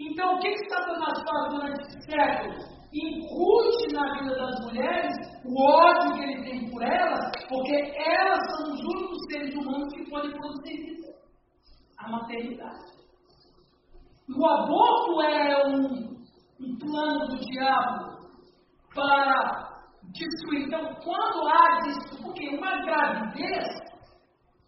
[0.00, 2.78] Então, o que, que Satanás faz durante séculos?
[2.92, 8.72] Incute na vida das mulheres o ódio que ele tem por elas, porque elas são
[8.72, 11.08] os únicos seres humanos que podem produzir vida.
[11.98, 12.98] A maternidade.
[14.36, 15.84] O aborto é um,
[16.60, 18.18] um plano do diabo
[18.94, 19.68] para
[20.12, 20.66] destruir.
[20.66, 23.66] Então, quando há isso, porque uma gravidez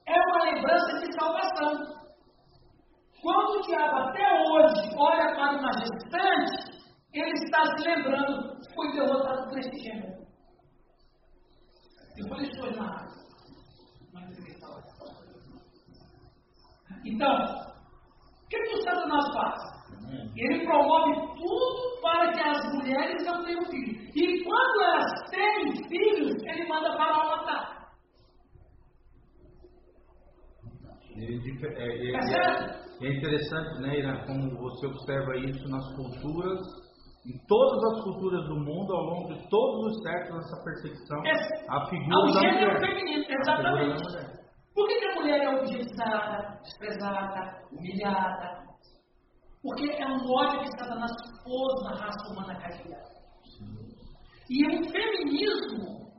[0.07, 2.00] é uma lembrança de salvação.
[3.23, 6.81] Quando o diabo até hoje olha para uma gestante,
[7.13, 10.21] ele está se lembrando, foi derrotado por esse gênero.
[12.17, 13.21] Eu falei isso hoje na rádio.
[17.05, 19.71] Então, o que, que o Satanás faz?
[20.37, 24.17] Ele promove tudo para que as mulheres não tenham filhos.
[24.17, 27.81] E quando elas têm filhos, ele manda para matar.
[31.17, 36.61] É, é, é, é, interessante, né, Irã, como você observa isso nas culturas,
[37.27, 41.23] em todas as culturas do mundo, ao longo de todos os séculos, essa perseguição,
[41.69, 42.81] a figura da mulher.
[42.81, 44.41] feminino, exatamente.
[44.75, 48.61] Por que, que a mulher é objetada, desprezada, humilhada?
[49.63, 51.13] Porque é um ódio que Satanás
[51.45, 52.97] pôs na raça humana caída.
[54.49, 56.11] E o feminismo,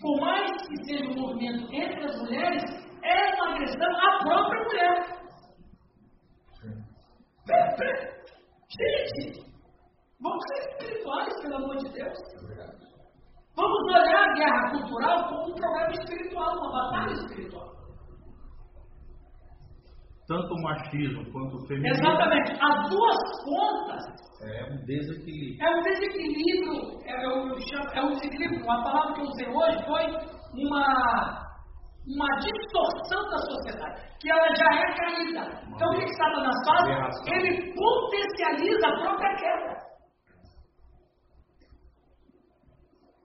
[0.00, 2.62] por mais que seja um movimento entre as mulheres,
[3.04, 5.21] é uma agressão à própria mulher.
[8.72, 9.42] Gente,
[10.20, 12.18] vamos ser espirituais, pelo amor de Deus.
[13.56, 17.72] Vamos olhar a guerra cultural como um problema espiritual, uma batalha espiritual.
[20.28, 22.06] Tanto o machismo quanto o feminismo.
[22.06, 22.52] Exatamente.
[22.52, 24.04] As duas pontas.
[24.40, 25.66] É um desequilíbrio.
[25.66, 27.00] É um desequilíbrio.
[27.04, 28.70] É, eu, eu chamo, é um desequilíbrio.
[28.70, 31.51] A palavra que eu usei hoje foi uma
[32.06, 35.62] uma distorção da sociedade, que ela já é caída.
[35.68, 37.26] Então o que, Satanás faz?
[37.26, 39.82] Ele potencializa a própria queda.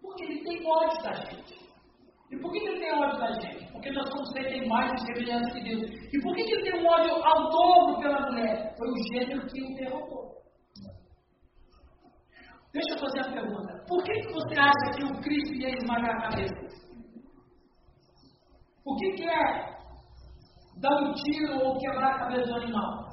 [0.02, 1.68] Porque ele tem ódio da gente.
[2.30, 3.72] E por que, que ele tem ódio da gente?
[3.72, 6.14] Porque nós somos feitos em mais de semelhança de Deus.
[6.14, 8.76] E por que, que ele tem um ódio ao dobro pela mulher?
[8.78, 10.28] Foi o gênero que o derrotou.
[12.74, 13.86] Deixa eu fazer a pergunta.
[13.88, 16.87] Por que, que você acha que o Cristo ia esmagar a cabeça?
[18.88, 19.78] O que, que é
[20.80, 23.08] dar um tiro ou quebrar a cabeça do animal?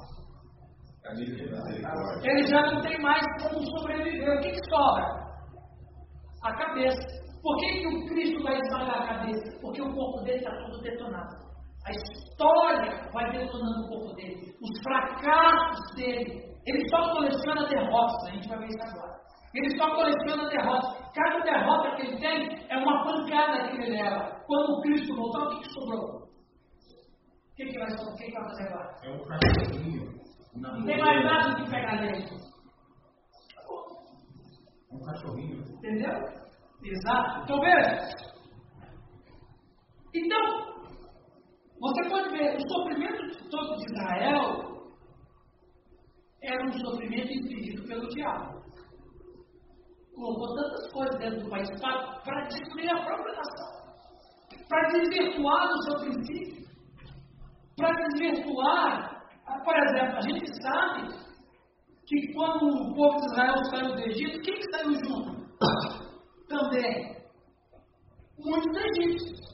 [2.23, 4.37] Ele já não tem mais como sobreviver.
[4.37, 5.03] O que, que sobra?
[6.43, 6.97] A cabeça.
[7.43, 9.59] Por que, que o Cristo vai esmagar a cabeça?
[9.61, 11.35] Porque o corpo dele está todo detonado.
[11.85, 14.55] A história vai detonando o corpo dele.
[14.61, 16.41] Os fracassos dele.
[16.65, 18.27] Ele só coleciona derrotas.
[18.27, 19.24] A gente vai ver isso agora.
[19.55, 21.11] Ele só coleciona derrotas.
[21.13, 24.43] Cada derrota que ele tem é uma pancada que ele leva.
[24.45, 26.23] Quando o Cristo voltar, o que, que sobrou?
[26.23, 28.95] O que, que, vai, o que, que vai fazer agora?
[29.03, 30.15] É um cachorrinho.
[30.55, 32.25] Não tem mais nada que pegar nele.
[34.91, 35.63] É um cachorrinho.
[35.77, 36.11] Entendeu?
[36.83, 37.43] Exato.
[37.43, 38.35] Então veja.
[40.13, 40.65] Então,
[41.79, 44.65] você pode ver, o sofrimento de todo de Israel
[46.41, 48.54] era um sofrimento infligido pelo diabo.
[50.15, 53.85] Colocou tantas coisas dentro do país para destruir a própria nação,
[54.67, 56.65] para desvirtuar do seu princípio,
[57.77, 59.15] para desvirtuar.
[59.63, 61.07] Por exemplo, a gente sabe
[62.07, 65.45] que quando o povo de Israel saiu do Egito, quem que saiu junto?
[66.47, 67.15] Também
[68.39, 69.45] muitos egípcios.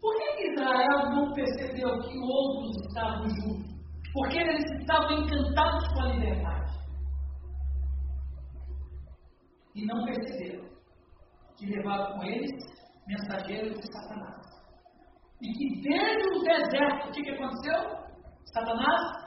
[0.00, 3.76] Por que Israel não percebeu que outros estavam juntos?
[4.12, 6.65] Porque eles estavam encantados com a liberdade.
[9.76, 10.64] E não perceberam
[11.56, 12.50] que levaram com eles
[13.06, 14.42] mensageiros de Satanás.
[15.42, 18.06] E que desde o deserto, o que, que aconteceu?
[18.54, 19.26] Satanás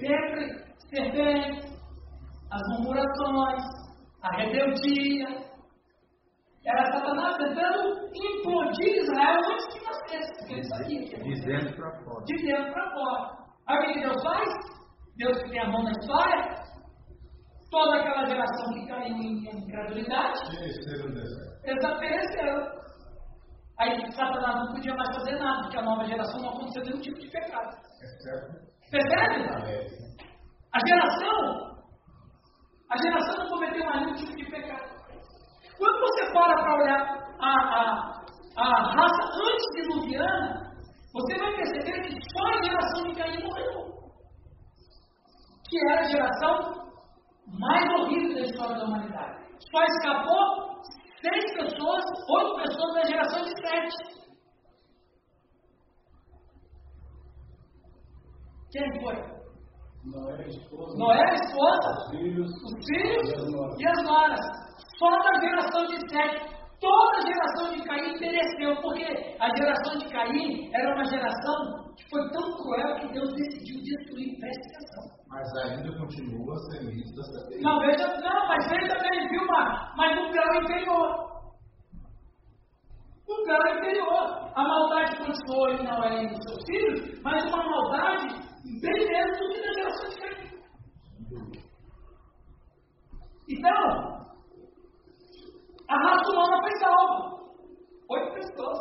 [0.00, 1.78] sempre serpentes,
[2.50, 3.62] as murmurações,
[4.22, 5.48] a rebeldia,
[6.64, 12.04] era Satanás tentando implodir Israel antes que nascesse, porque ele sabia que De dentro para
[12.04, 12.24] fora.
[12.24, 13.38] De dentro para fora.
[13.66, 14.48] Aí o que Deus faz?
[15.16, 16.54] Deus que tem a mão na história,
[17.70, 20.38] toda aquela geração que caiu em incredulidade,
[21.64, 22.78] desapareceram.
[23.78, 27.18] Aí Satanás não podia mais fazer nada, porque a nova geração não aconteceu nenhum tipo
[27.20, 27.76] de pecado.
[28.90, 29.44] Percebe?
[30.72, 31.78] A geração,
[32.90, 34.88] a geração não cometeu mais nenhum tipo de pecado.
[35.76, 38.12] Quando você para para olhar a, a,
[38.56, 40.68] a raça antediluviana,
[41.12, 43.88] você vai perceber que só a geração de Caim morreu.
[45.68, 46.87] Que era a geração
[47.58, 49.38] mais horrível da história da humanidade.
[49.70, 50.82] Só escapou
[51.20, 54.18] seis pessoas, oito pessoas da geração de sete.
[58.70, 59.38] Quem foi?
[60.04, 63.76] Noé, a esposa, Noé, a esposa, os filhos, os filhos e as noras.
[63.84, 64.40] as noras.
[64.98, 66.58] Só da geração de Sete.
[66.80, 72.08] Toda a geração de Caim pereceu, porque a geração de Caim era uma geração que
[72.08, 74.38] foi tão cruel que Deus decidiu destruir.
[74.38, 75.17] Preste atenção.
[75.28, 77.62] Mas ainda continua a semente da serpente.
[77.62, 81.28] Não, veja, não, mas veja bem, viu, mas, mas no grau inferior.
[83.28, 84.48] No grau inferior.
[84.54, 88.26] A maldade continuou em Noé e nos seus filhos, mas uma maldade
[88.80, 90.48] bem menos do que na geração de Caim.
[93.50, 94.18] Então,
[95.88, 97.38] a raça humana foi salva.
[98.10, 98.78] Oito pessoas.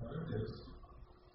[0.00, 0.63] A raça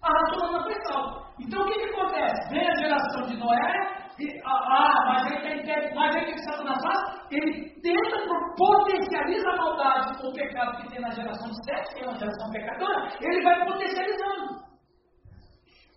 [0.02, 1.30] humana foi salva.
[1.40, 2.50] Então o que, que acontece?
[2.50, 6.42] Vem a geração de Noé, e, ah, ah, mas aí tem, mas aí o que
[6.42, 7.30] Satanás faz?
[7.30, 8.18] Ele tenta,
[8.56, 12.18] potencializa a maldade com o pecado que tem na geração de Sete, que é uma
[12.18, 14.60] geração pecadora, ele vai potencializando.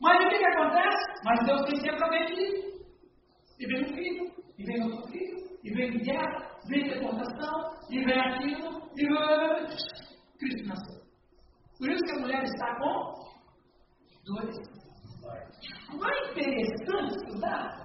[0.01, 1.21] Mas o que, que acontece?
[1.25, 2.73] Mas Deus tem sempre alguém que
[3.59, 8.19] e vem um filho, e vem outro filho, e vem guerra, vem deportação, e vem
[8.19, 9.07] aquilo, e
[10.37, 11.03] Cristo nasceu.
[11.77, 13.13] Por isso que a mulher está com
[14.25, 14.55] dois.
[15.89, 17.83] Não é interessante estudar?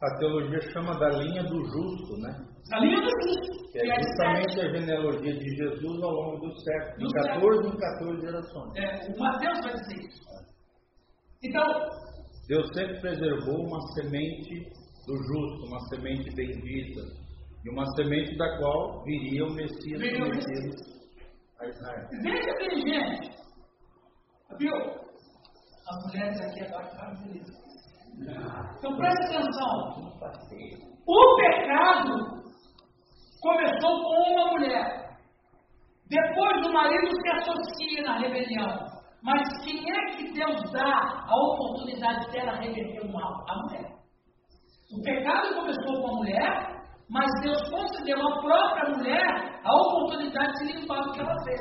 [0.00, 2.46] A teologia chama da linha do justo, né?
[2.72, 3.72] A linha do justo.
[3.72, 7.76] Que é justamente a genealogia de Jesus ao longo dos séculos, de Do 14 em
[7.76, 8.76] 14 gerações.
[8.76, 10.28] É, o Mateus vai dizer isso.
[11.42, 11.64] Então,
[12.48, 14.64] Deus sempre preservou uma semente
[15.06, 17.00] do justo, uma semente bendita,
[17.64, 20.98] e uma semente da qual viria o Messias prometido
[21.60, 22.08] a Israel.
[22.22, 23.38] veja bem, gente.
[24.58, 25.07] Viu?
[25.88, 27.68] As mulheres aqui agora ficaram felizes.
[28.78, 30.10] Então preste atenção.
[31.06, 32.38] O pecado
[33.40, 35.08] começou com uma mulher.
[36.10, 38.88] Depois o marido se associa na rebelião.
[39.22, 43.44] Mas quem é que Deus dá a oportunidade dela reverter o mal?
[43.48, 43.98] A mulher.
[44.92, 50.72] O pecado começou com a mulher, mas Deus concedeu à própria mulher a oportunidade de
[50.72, 51.60] limpar o que ela fez.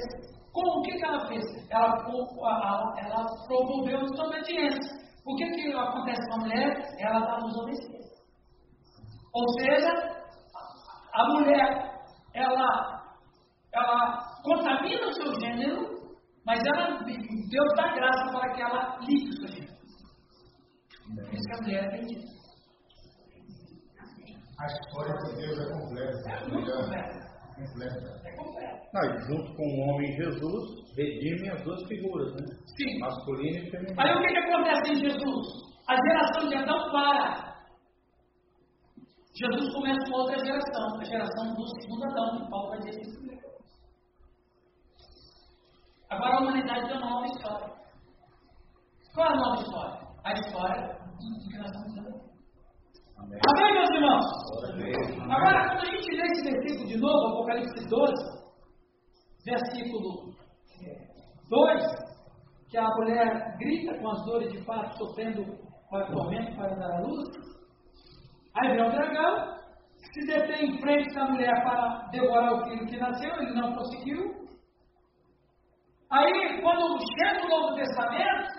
[0.52, 1.44] Como o que, que ela fez?
[1.70, 5.08] Ela, ela, ela promoveu desobediência.
[5.26, 6.88] O que, que acontece com a mulher?
[7.00, 8.08] Ela dá desobediência.
[9.34, 10.18] Ou seja,
[11.14, 12.02] a mulher,
[12.34, 13.14] ela,
[13.74, 15.98] ela contamina o seu gênero,
[16.46, 19.78] mas ela, Deus dá graça para que ela limpe o seu gênero.
[21.16, 22.38] Por isso que a mulher é bendita.
[24.60, 26.30] A história de Deus é completa.
[26.30, 27.27] É muito completa.
[27.58, 28.22] Completa.
[28.24, 28.88] É completa.
[28.96, 32.46] Ah, junto com o homem Jesus, redime as duas figuras, né?
[32.78, 33.00] Sim.
[33.00, 34.00] Masculino e feminino.
[34.00, 35.48] Aí o que, que acontece em Jesus?
[35.90, 37.58] A geração de Adão para.
[39.36, 43.48] Jesus começa uma outra geração, a geração do segundo Adão, que Paulo vai dizer primeiro.
[46.10, 47.68] Agora a humanidade tem uma nova história.
[49.14, 50.08] Qual é a nova história?
[50.24, 52.28] A história do que nós estamos vendo.
[53.18, 53.40] Amém.
[53.50, 54.26] Amém, meus irmãos?
[54.72, 55.32] Amém.
[55.32, 56.50] Agora, quando a gente lê esse
[56.86, 58.14] de novo, Apocalipse 12,
[59.46, 60.34] versículo
[61.50, 61.84] 2,
[62.70, 65.46] que a mulher grita com as dores de parto, sofrendo
[65.90, 67.48] com o tormento para dar a luz,
[68.60, 69.56] Aí vem o dragão,
[69.98, 74.48] se detém em frente da mulher para devorar o filho que nasceu, ele não conseguiu.
[76.10, 78.50] Aí, quando chega o Novo Testamento,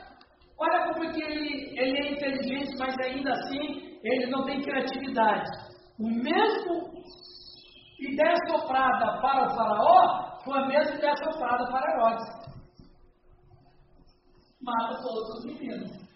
[0.56, 5.50] olha como que ele, ele é inteligente, mas ainda assim ele não tem criatividade.
[5.98, 6.92] O mesmo
[7.98, 12.26] ideia soprada para o faraó foi a mesma ideia soprada para Herodes.
[14.62, 16.08] Mata todos os meninos.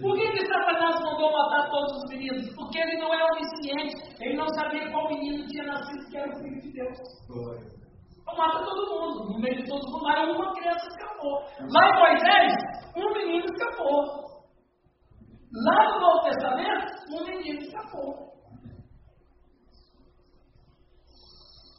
[0.00, 2.52] Por que, que Satanás mandou matar todos os meninos?
[2.54, 6.38] Porque ele não é onisciente, ele não sabia qual menino tinha nascido que era o
[6.42, 6.98] filho de Deus.
[8.28, 9.32] Então mata todo mundo.
[9.32, 11.44] No meio de todo mundo, mas uma criança escapou.
[11.72, 12.52] Lá em Moisés,
[12.96, 14.28] um menino escapou.
[15.52, 18.37] Lá no Novo Testamento, um menino escapou.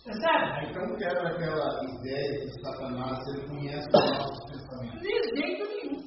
[0.10, 0.70] Percebe?
[0.72, 5.00] Então quebra aquela ideia que Satanás ele conhece os nossos pensamentos.
[5.02, 6.02] De jeito nenhum.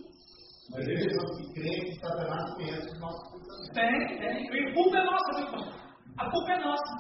[0.74, 3.72] Mas ele pessoas que creem que Satanás conhece os nossos pensamentos.
[3.74, 4.44] Tem, tem.
[4.53, 5.82] E a culpa é nossa, viu, pastor?
[6.18, 6.90] A culpa é nossa.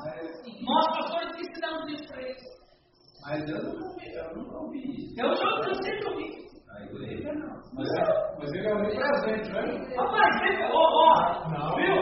[0.62, 2.42] Nós, pastores, que ensinamos isso para eles.
[3.24, 5.20] Mas eu nunca ouvi, eu nunca ouvi isso.
[5.20, 6.42] Eu já cansei de ouvir.
[6.70, 7.62] A igreja não.
[7.74, 9.60] Mas, é- mas ele é onipresente, né?
[9.96, 11.94] Rapaz, você, ó, ó, Não, viu?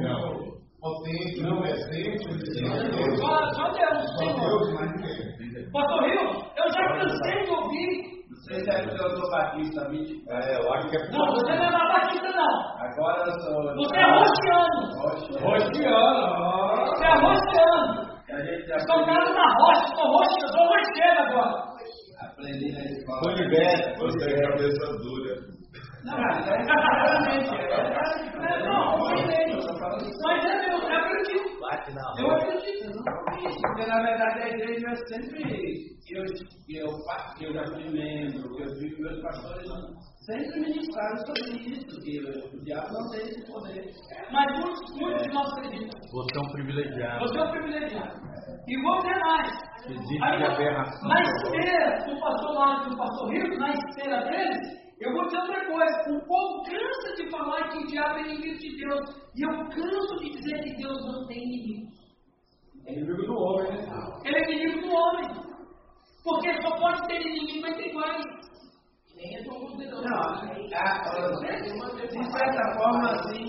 [0.00, 0.43] não, não.
[0.84, 3.18] Potente, não presente, Deus.
[3.18, 4.36] Só, só Deus, Só Senhor.
[4.36, 5.70] Deus, mas ninguém.
[5.72, 6.20] Pastor Rio,
[6.58, 8.14] eu já cansei de ouvir.
[8.28, 11.24] Não sei se é porque eu sou batista, me É, eu acho que é Não,
[11.32, 12.54] você não é batista, não.
[12.84, 13.62] Agora eu sou.
[13.76, 14.80] Você é roxiano.
[15.00, 15.32] Roxa.
[15.40, 18.04] Roxiano, Você é roxiano.
[18.68, 21.64] Já Estou cara na rocha, estou roxo, eu sou roxeiro agora.
[22.20, 23.20] aprendi na escola.
[23.32, 23.94] Oliveira.
[24.00, 25.54] Você é cabeça dura.
[26.04, 29.56] Não, realmente, é, não, não tem
[30.22, 31.04] Mas é meu, eu
[32.00, 32.14] acredito.
[32.14, 33.62] Bate na Eu acredito.
[33.62, 35.94] Porque na verdade a igreja sempre.
[36.10, 36.22] Eu,
[36.68, 36.86] eu,
[37.40, 39.66] eu já fui membro, eu vi meus pastores
[40.26, 42.18] sempre ministraram sobre isso, que
[42.56, 43.84] o diabo não tem esse poder.
[44.30, 46.00] Mas muitos, muitos de nós acreditam.
[46.12, 47.20] Você é um privilegiado.
[47.20, 48.20] Você é um privilegiado.
[48.66, 49.50] E vou dizer mais.
[49.86, 51.08] Existe Aí, na- aberração.
[51.08, 55.38] na esteira do pastor Lázaro e do pastor Rico, na esteira deles, eu vou dizer
[55.38, 56.10] outra coisa.
[56.10, 59.00] O povo cansa de falar que o diabo é inimigo de Deus.
[59.36, 61.92] E eu canso de dizer que Deus não tem inimigo.
[62.86, 63.86] é inimigo do homem, né?
[64.24, 65.26] Ele é inimigo do homem.
[66.24, 68.24] Porque só pode ter inimigo entre iguais.
[69.16, 71.30] Nem é todo mundo Não, a- a-
[72.10, 73.46] de certa forma, assim,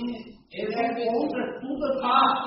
[0.52, 2.44] ele é contra tudo aquilo Ah,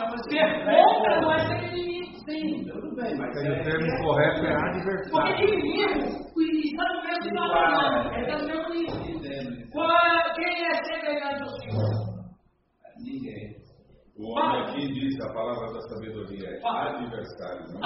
[0.65, 1.98] contra não é ser inimigo.
[2.29, 5.49] Sim, tudo bem, mas E o termo correto é Porque adversário.
[5.49, 8.15] inimigo está no mesmo patamar.
[8.15, 9.71] Ele está no mesmo nível.
[9.73, 12.19] Qual é- Quem é semelhante ao Senhor?
[13.03, 13.57] Ninguém.
[14.19, 17.67] O homem aqui diz a palavra da sabedoria é adversário.
[17.73, 17.81] Não?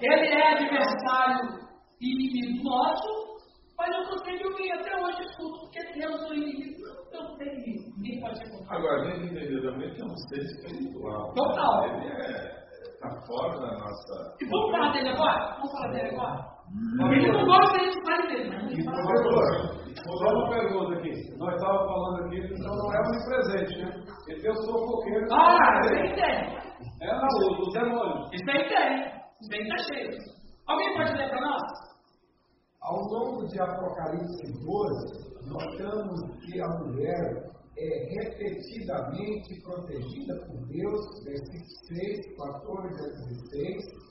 [0.00, 1.58] Ele é adversário
[2.00, 3.36] e inimigo nosso,
[3.78, 4.04] mas eu
[4.38, 6.76] de ouvir até hoje escuto, porque Deus não é inimigo.
[7.12, 7.54] Não, tem.
[7.98, 8.76] Ninguém pode ser contra.
[8.76, 11.32] Agora, a gente verdadeiramente é um ser espiritual.
[11.34, 11.84] Total.
[11.84, 12.65] Ele é.
[12.96, 14.36] Está fora da nossa.
[14.40, 15.54] E vamos falar dele agora?
[15.56, 16.56] Vamos falar dele agora?
[17.12, 18.96] Ele não gosta a gente fale dele, E fala.
[18.96, 19.46] professor,
[20.18, 21.12] Só uma pergunta aqui.
[21.38, 24.04] Nós estávamos falando aqui, então não é onipresente, né?
[24.28, 25.26] Ele tem o seu fofoqueiro.
[25.32, 26.56] Ah, isso aí tem.
[27.02, 28.28] É na luz, o demônio.
[28.32, 29.06] Isso aí tem.
[29.40, 30.10] Isso aí está cheio.
[30.66, 31.62] Alguém pode ler para nós?
[32.82, 37.44] Ao longo de Apocalipse 12, notamos que a mulher
[37.78, 44.06] é repetidamente protegida por Deus, versículos 6, 14 a 16,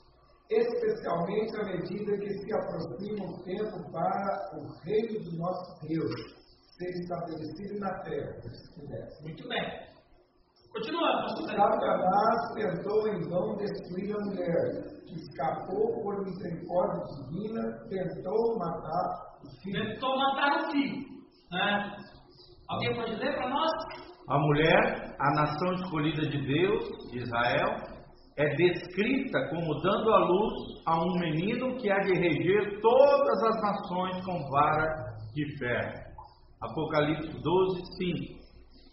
[0.50, 6.12] especialmente à medida que se aproxima o tempo para o reino do nosso Deus
[6.78, 8.32] ser estabelecido na terra.
[8.42, 9.22] versículo 10.
[9.22, 9.86] Muito bem.
[10.72, 11.48] Continua, pastor.
[11.56, 19.62] Satanás tentou em vão destruir a mulher, que escapou por misericórdia divina, tentou matar o
[19.62, 19.86] filho.
[19.86, 21.06] Tentou matar o filho.
[21.50, 21.96] Né?
[22.68, 23.70] Alguém pode ler para nós?
[24.28, 27.96] A mulher, a nação escolhida de Deus, de Israel,
[28.36, 33.62] é descrita como dando à luz a um menino que há de reger todas as
[33.62, 36.06] nações com vara de ferro.
[36.60, 38.46] Apocalipse 12, 5.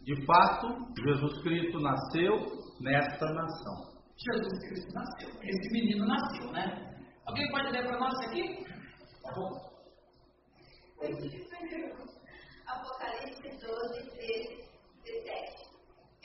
[0.05, 0.67] De fato,
[1.03, 2.37] Jesus Cristo nasceu
[2.81, 3.93] nesta nação.
[4.17, 5.29] Jesus Cristo nasceu.
[5.41, 6.93] Esse menino nasceu, né?
[7.25, 8.63] Alguém pode ler para nós aqui?
[9.23, 9.73] Tá bom.
[12.73, 14.69] Apocalipse 12, 13,
[15.03, 15.73] 17.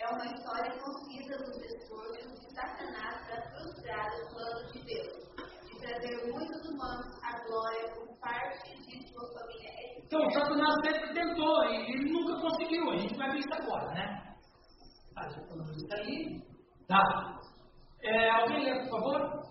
[0.01, 5.29] É uma história concisa dos esforços de Satanás para frustrar os planos de Deus,
[5.67, 9.69] de trazer muitos humanos à glória por parte de sua família.
[10.05, 12.91] Então, o Satanás sempre tentou e ele nunca conseguiu.
[12.91, 14.35] A gente vai ver isso agora, né?
[15.15, 16.43] Tá, já falamos isso aí.
[16.87, 17.41] Tá.
[18.03, 19.49] É, alguém lê, por favor?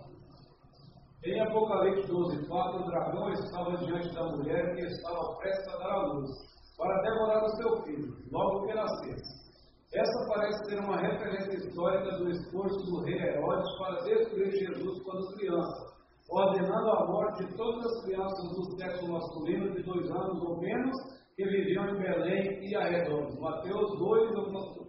[1.26, 5.92] Em Apocalipse 12, 4, o dragão estava diante da mulher que estava prestes a dar
[5.92, 6.30] à luz,
[6.78, 9.48] para devorar o seu filho, logo que nascesse.
[9.94, 15.34] Essa parece ser uma referência histórica do esforço do rei Herodes para destruir Jesus quando
[15.38, 15.98] criança,
[16.30, 20.96] ordenando a morte de todas as crianças do sexo masculino de dois anos ou menos
[21.36, 23.40] que viviam em Belém e arredores.
[23.40, 24.88] Mateus 2, alguma.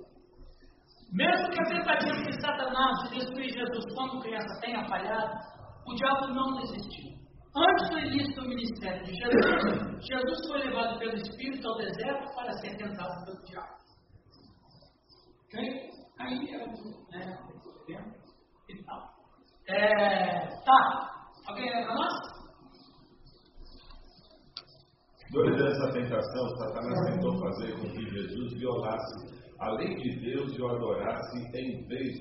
[1.12, 5.38] Mesmo que a tentativa de Satanás de destruir Jesus quando criança tenha falhado,
[5.86, 7.17] o diabo não desistiu.
[7.58, 12.52] Antes do início do ministério de Jesus, Jesus foi levado pelo Espírito ao deserto para
[12.52, 13.74] ser tentado pelo diabo.
[15.44, 15.90] Ok?
[16.20, 17.38] Aí é o né,
[17.86, 18.14] tempo
[18.68, 19.18] e tal.
[19.68, 21.10] É, tá.
[21.48, 22.14] Alguém lembra nós?
[25.32, 30.62] Durante essa tentação, Satanás tentou fazer com que Jesus violasse a lei de Deus e
[30.62, 32.14] o adorasse em vez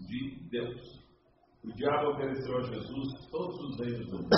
[0.00, 1.07] de Deus.
[1.68, 4.30] O diabo ofereceu a Jesus todos os reinos do mundo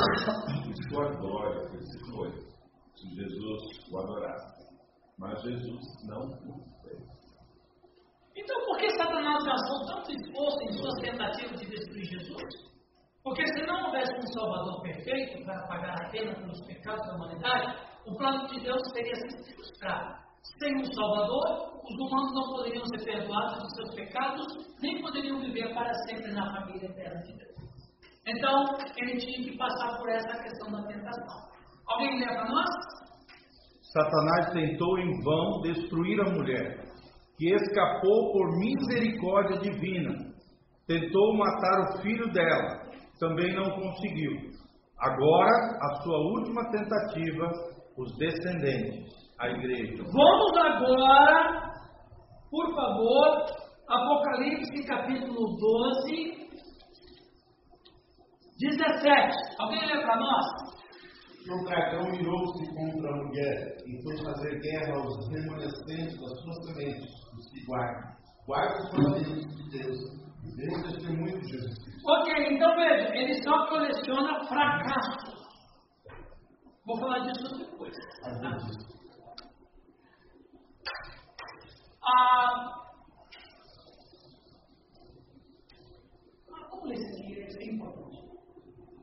[0.68, 2.38] e sua glória, versículo 8,
[2.96, 4.68] se Jesus o adorasse.
[5.16, 7.00] Mas Jesus não o fez.
[8.36, 12.70] Então, por que Satanás gastou tanto esforço em suas tentativas de destruir Jesus?
[13.22, 17.78] Porque se não houvesse um Salvador perfeito para pagar a pena pelos pecados da humanidade,
[18.06, 20.29] o plano de Deus teria sido frustrado.
[20.58, 24.46] Sem um Salvador, os humanos não poderiam ser perdoados dos seus pecados,
[24.80, 27.50] nem poderiam viver para sempre na família eterna de Deus.
[28.26, 31.50] Então, ele tinha que passar por essa questão da tentação.
[31.88, 32.68] Alguém lembra nós?
[33.92, 36.84] Satanás tentou em vão destruir a mulher,
[37.36, 40.30] que escapou por misericórdia divina.
[40.86, 44.32] Tentou matar o filho dela, também não conseguiu.
[44.98, 47.50] Agora, a sua última tentativa,
[47.96, 50.02] os descendentes, a igreja.
[50.04, 51.72] Vamos agora,
[52.50, 53.46] por favor,
[53.88, 56.50] Apocalipse capítulo 12,
[58.60, 59.56] 17.
[59.58, 60.46] Alguém lê para nós?
[61.50, 67.10] O dragão mirou-se contra a mulher e foi fazer guerra aos remanescentes das suas sementes,
[67.34, 68.10] os que guardam.
[68.46, 70.20] Guarda os mandamentos de Deus
[70.56, 71.78] dê o testemunho de Jesus.
[72.06, 75.40] Ok, então veja, ele só coleciona fracassos.
[76.86, 77.94] Vou falar disso depois.
[78.24, 78.99] Ah,
[86.48, 88.18] vamos ler isso aqui, isso é importante.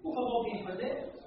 [0.01, 1.17] Por favor, alguém fazer?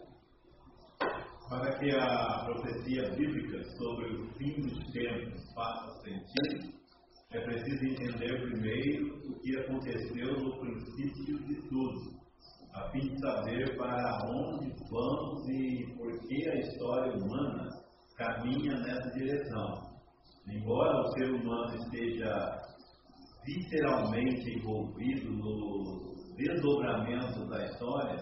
[1.48, 6.80] Para que a profecia bíblica sobre o fim dos tempos faça sentido,
[7.32, 12.20] é preciso entender primeiro o que aconteceu no princípio de tudo,
[12.74, 17.68] a fim de saber para onde vamos e por que a história humana
[18.16, 19.89] caminha nessa direção.
[20.52, 22.60] Embora o ser humano esteja
[23.46, 28.16] literalmente envolvido no desdobramento da história,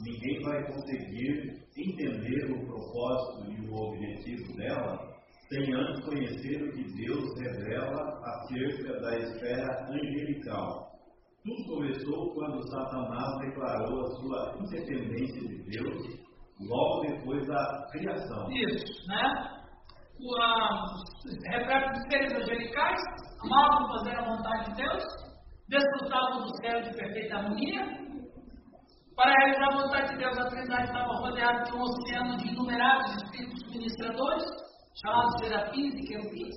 [0.00, 5.10] ninguém vai conseguir entender o propósito e o objetivo dela
[5.48, 10.90] sem antes conhecer o que Deus revela acerca da esfera angelical.
[11.42, 16.20] Tudo começou quando Satanás declarou a sua independência de Deus
[16.60, 18.48] logo depois da criação.
[18.52, 19.59] Isso, né?
[20.22, 23.00] Os seres angelicais,
[23.42, 25.04] amavam fazer a vontade de Deus,
[25.68, 28.00] desfrutavam do céu de perfeita harmonia.
[29.16, 33.22] Para realizar a vontade de Deus, a Trindade estava rodeada de um oceano de inumeráveis
[33.22, 34.44] espíritos ministradores,
[35.02, 36.56] chamados serafins e querubins.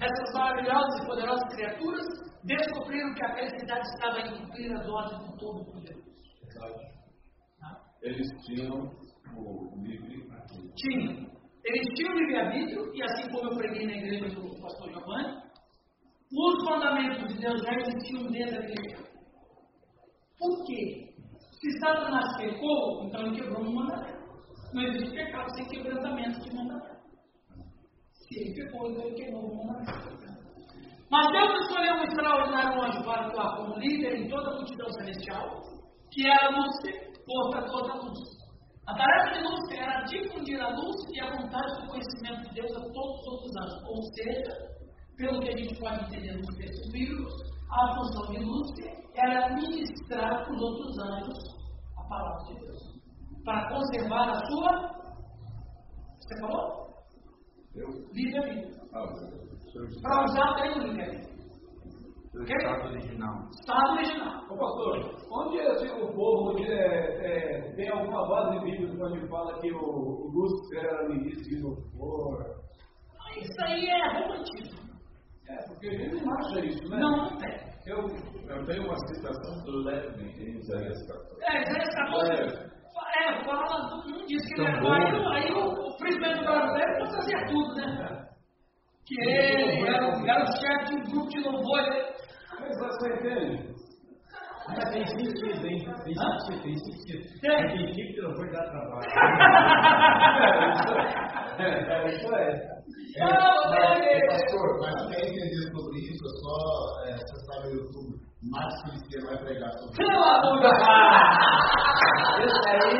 [0.00, 2.06] Essas maravilhosas e poderosas criaturas
[2.44, 6.12] descobriram que a felicidade estava em cumprir as ordens do Todo-Poderoso.
[8.02, 8.90] Eles tinham
[9.36, 10.72] o livre arbítrio.
[10.76, 11.41] Tinham.
[11.64, 15.42] Eles tinham livre-arbítrio, e assim como eu preguei na igreja do pastor Giovanni,
[16.32, 19.06] os mandamentos de Deus já existiam desde a criação.
[20.38, 21.14] Por quê?
[21.60, 24.22] Se Satanás pecou, então ele quebrou um mandamento.
[24.72, 27.02] Não existe pecado sem quebrantamento de mandamento.
[28.14, 30.12] Se ele pecou, então ele quebrou um mandamento.
[31.10, 35.60] Mas Deus escolheu um extraordinário anjo para atuar como líder em toda a multidão celestial,
[36.10, 38.41] que era Lúcifer, portador da luz.
[38.88, 42.72] A tarefa de Lúcifer era difundir a luz e a vontade do conhecimento de Deus
[42.76, 43.82] a todos os outros anjos.
[43.88, 44.72] Ou seja,
[45.16, 47.32] pelo que a gente pode entender nos textos bíblicos,
[47.70, 51.38] a função de Lúcifer era ministrar para os outros anjos
[51.96, 53.00] a palavra de Deus.
[53.44, 54.92] Para conservar a sua.
[56.18, 56.82] Você falou?
[57.76, 57.88] Eu?
[58.12, 58.82] Livre-arbítrio.
[58.92, 59.06] Ah,
[60.02, 61.31] Para usar bem o livre-arbítrio.
[62.34, 63.48] O estado original.
[63.60, 64.42] Estado original.
[64.50, 69.60] Ô pastor, onde assim, o povo onde, é, é, tem alguma base bíblica onde fala
[69.60, 72.42] que o, o Lúcifer era ministro de louvor?
[73.20, 74.82] Ah, Isso aí é romantismo.
[75.48, 76.96] É, porque a gente não acha isso, né?
[76.98, 77.72] Não, não tem.
[77.86, 77.98] Eu,
[78.48, 81.44] Eu tenho uma citação leve em Isaías 14.
[81.44, 82.72] É, Isaías 14.
[83.14, 85.28] É, fala, não diz que ele era Tão aí, bom.
[85.32, 88.28] aí o, o presidente brasileiro pode fazer tudo, né?
[89.04, 91.80] que ele era, o- era o chefe de um grupo de louvor.
[92.62, 93.72] Mas você entende?
[94.68, 95.78] Mas tem sentido, hein?
[96.04, 97.22] Tem sentido, tem sentido.
[97.40, 97.66] Tem.
[97.66, 99.08] Tem tipo que não foi dar trabalho.
[101.58, 102.72] É, isso é.
[103.18, 106.56] Não, Mas, ele- pastor, mas quer entender sobre isso, é só
[107.04, 108.12] é, acessar no YouTube.
[108.50, 109.98] Max Cristiano vai pregar sobre isso.
[109.98, 110.78] Pelo amor de Deus!
[112.42, 112.96] Esse aí,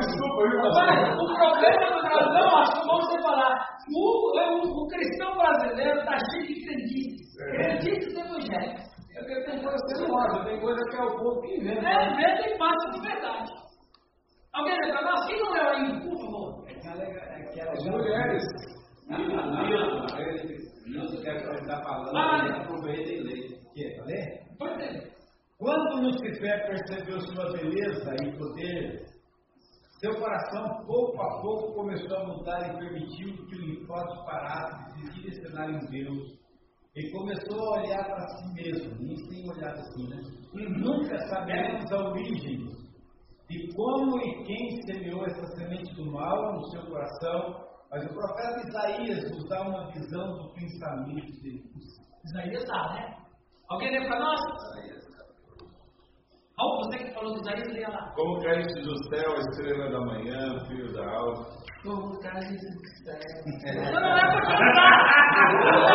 [0.00, 1.12] Desculpa, viu, Mas pastor?
[1.12, 3.52] o problema do Brasil, acho que vamos separar.
[3.94, 4.00] O,
[4.38, 7.11] o, o cristão brasileiro está cheio de crendices.
[9.14, 11.56] É porque tem coisa que você não acha, tem coisa que é o povo que
[11.58, 11.86] inventa.
[11.88, 13.52] É, inventa e passa por verdade.
[14.54, 15.26] Alguém lembra nós?
[15.26, 16.64] Quem não leu ainda, por favor?
[17.72, 18.42] As mulheres.
[19.08, 23.48] Nilton, ele- Nilton quer que ele está falando, Ah, ele aproveita e lê.
[23.74, 24.58] Quer, tá lendo?
[24.58, 25.12] Pode ler.
[25.58, 29.06] Quando Lucifer percebeu sua beleza e poder,
[30.00, 35.06] seu coração pouco a pouco começou a mudar e permitiu que o linfócito parasse de
[35.06, 36.41] se direcionar em Deus.
[36.94, 40.22] E começou a olhar para si mesmo, nem tem olhado assim, né?
[40.52, 42.66] E nunca saberemos a origem
[43.48, 47.64] de como e quem semeou essa semente do mal no seu coração.
[47.90, 51.62] Mas o profeta Isaías nos dá uma visão do pensamento de
[52.26, 53.16] Isaías dá, né?
[53.70, 54.40] Alguém lembra para nós?
[56.58, 58.12] Raul, você que falou de Isaías, leia lá.
[58.14, 61.46] Como caíste do céu, a estrela da manhã, filho da alva.
[61.82, 63.18] Como caíste do céu.
[63.74, 64.92] Não, não é para cantar!
[65.62, 65.88] Não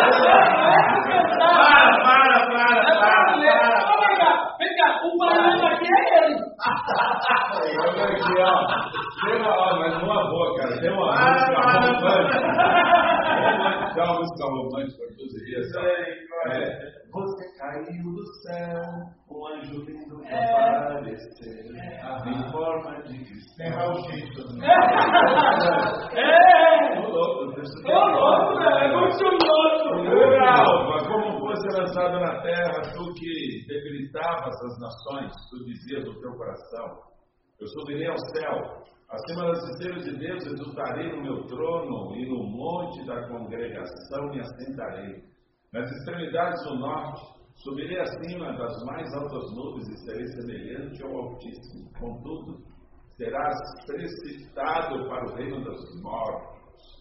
[0.68, 1.68] é para cantar!
[2.02, 3.78] para, para, É para.
[3.86, 5.96] Ó, Vem cá, vem cá, o barulho aqui é
[6.26, 6.38] ele.
[7.78, 8.52] Olha aqui, ó.
[9.28, 10.74] Tem uma, ó, mas numa boa, cara.
[10.82, 12.40] Tem uma Para, música para, romântica.
[13.94, 15.68] Tem uma música romântica para todos os dias.
[16.48, 18.82] É, Você caiu do céu,
[19.32, 20.52] um anjo lindo É.
[20.52, 21.66] aparecer,
[22.28, 23.70] em forma de Tem cristal.
[23.72, 24.68] Raul Seixas, né?
[26.14, 27.02] É!
[27.02, 30.04] Tô louco, isso Ô, louco, velho, é muito louco!
[30.04, 36.20] Legal, mas como fosse lançado na terra, tu que debilitavas as nações, tu dizias no
[36.20, 36.88] teu coração:
[37.60, 42.44] Eu subirei ao céu, acima das estrelas de Deus, exultarei no meu trono e no
[42.44, 45.37] monte da congregação me assentarei.
[45.74, 47.22] Nas extremidades do norte,
[47.64, 51.92] subirei acima das mais altas nuvens e serei semelhante ao Altíssimo.
[52.00, 52.58] Contudo,
[53.18, 53.56] serás
[53.86, 56.58] precipitado para o reino dos mortos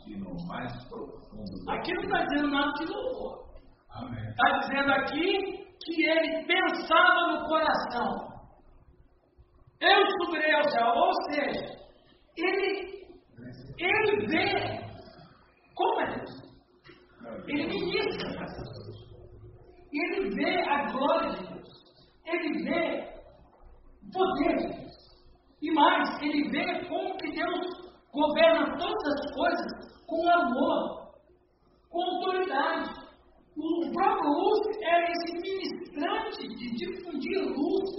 [0.07, 3.47] e no mais profundo do Aqui não está dizendo nada de louvor.
[3.91, 4.29] Amém.
[4.31, 8.37] Está dizendo aqui que ele pensava no coração.
[9.81, 10.87] Eu subirei ao céu.
[10.87, 11.77] Ou seja,
[12.37, 13.07] ele,
[13.79, 14.81] ele vê
[15.75, 16.45] como é Deus.
[17.49, 18.47] Ele ministra.
[19.93, 21.68] E ele vê a glória de Deus.
[22.27, 23.09] Ele vê
[24.03, 24.97] o poder de Deus.
[25.62, 31.12] E mais, ele vê como que Deus governa todas as coisas com amor,
[31.91, 33.07] com autoridade.
[33.57, 37.91] O próprio Lúcio era esse ministrante de difundir luz,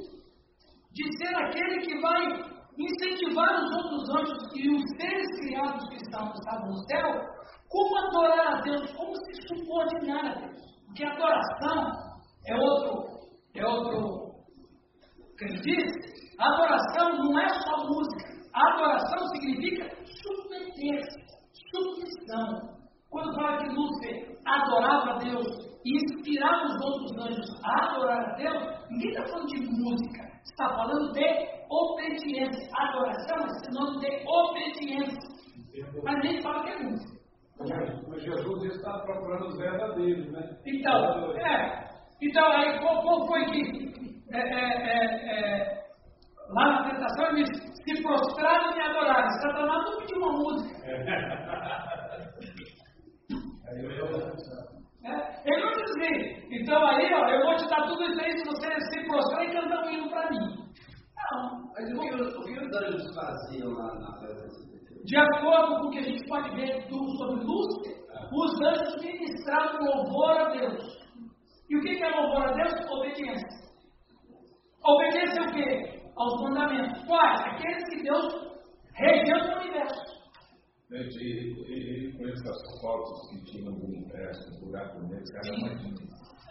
[0.92, 6.34] de ser aquele que vai incentivar os outros anjos e os seres criados que estavam,
[6.34, 7.12] estavam no céu,
[7.70, 10.62] como adorar a Deus, como se subordinar a Deus.
[10.86, 11.92] Porque adoração
[12.48, 13.20] é outro,
[13.56, 14.28] é outro
[15.38, 15.46] que
[16.40, 18.38] adoração não é só música.
[18.54, 21.20] Adoração significa submeter-se,
[21.72, 22.78] submissão.
[23.10, 25.48] Quando fala que Lúcifer adorava a Deus
[25.86, 30.28] e inspirava os outros anjos a adorar a Deus, ninguém está falando de música.
[30.44, 32.70] Está falando de obediência.
[32.76, 35.38] Adoração é sinônimo de obediência.
[36.04, 37.18] Mas nem fala que é música.
[38.08, 40.58] Mas Jesus está procurando os verdadeiros, né?
[40.66, 41.88] Então, é.
[42.22, 43.62] Então, aí, qual, qual foi que.
[44.32, 45.84] é, é, é, é,
[46.50, 49.30] lá na tentação ele disse: se prostraram e me adoraram.
[49.42, 50.76] Satanás não pediu uma música.
[50.88, 50.98] É,
[55.46, 56.14] ele não disse assim,
[56.52, 59.52] então aí, ó, eu vou te dar tudo isso aí se você se prostrar e
[59.54, 60.40] cantar um hino para mim.
[61.18, 61.72] Não.
[61.74, 64.48] Mas o que, os- o que os anjos faziam lá na festa
[65.08, 67.96] de acordo com o que a gente pode ver do, sobre Lúcifer,
[68.34, 70.84] os anjos ministravam louvor a Deus.
[71.70, 72.74] E o que é louvor a Deus?
[72.92, 73.48] Obediência.
[74.84, 76.02] Obediência o quê?
[76.18, 77.06] Aos mandamentos.
[77.06, 77.40] Quais?
[77.40, 78.26] Aqueles que Deus
[78.96, 80.18] regeu no universo.
[80.92, 85.56] Gente, e, e, e com essas fotos que tinham do universo, do buraco negro, cara,
[85.56, 85.96] imagina.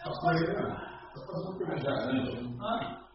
[0.03, 3.07] Pastor, eu posso fazer uma Já pergunta?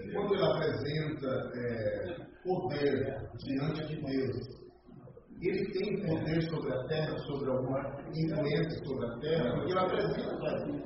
[0.00, 0.20] Entendeu?
[0.20, 4.60] Quando ele apresenta é, poder diante de Deus,
[5.42, 7.80] ele tem poder sobre a terra, sobre alguma
[8.14, 10.36] influência sobre a terra, porque ele apresenta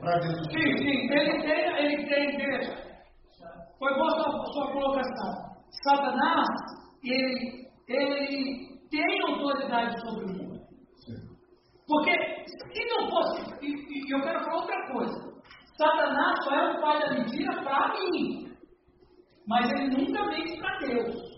[0.00, 0.38] para Deus.
[0.46, 2.94] sim, sim, ele tem, ele tem, veja.
[3.78, 5.54] Foi boa sua, sua colocação.
[5.82, 6.46] Satanás,
[7.02, 10.60] ele, ele tem autoridade sobre o mundo.
[11.86, 12.12] Porque
[12.46, 15.34] se não fosse, e, e eu quero falar outra coisa,
[15.76, 18.53] Satanás só é o pai da mentira para mim,
[19.46, 21.34] mas ele nunca mente para Deus.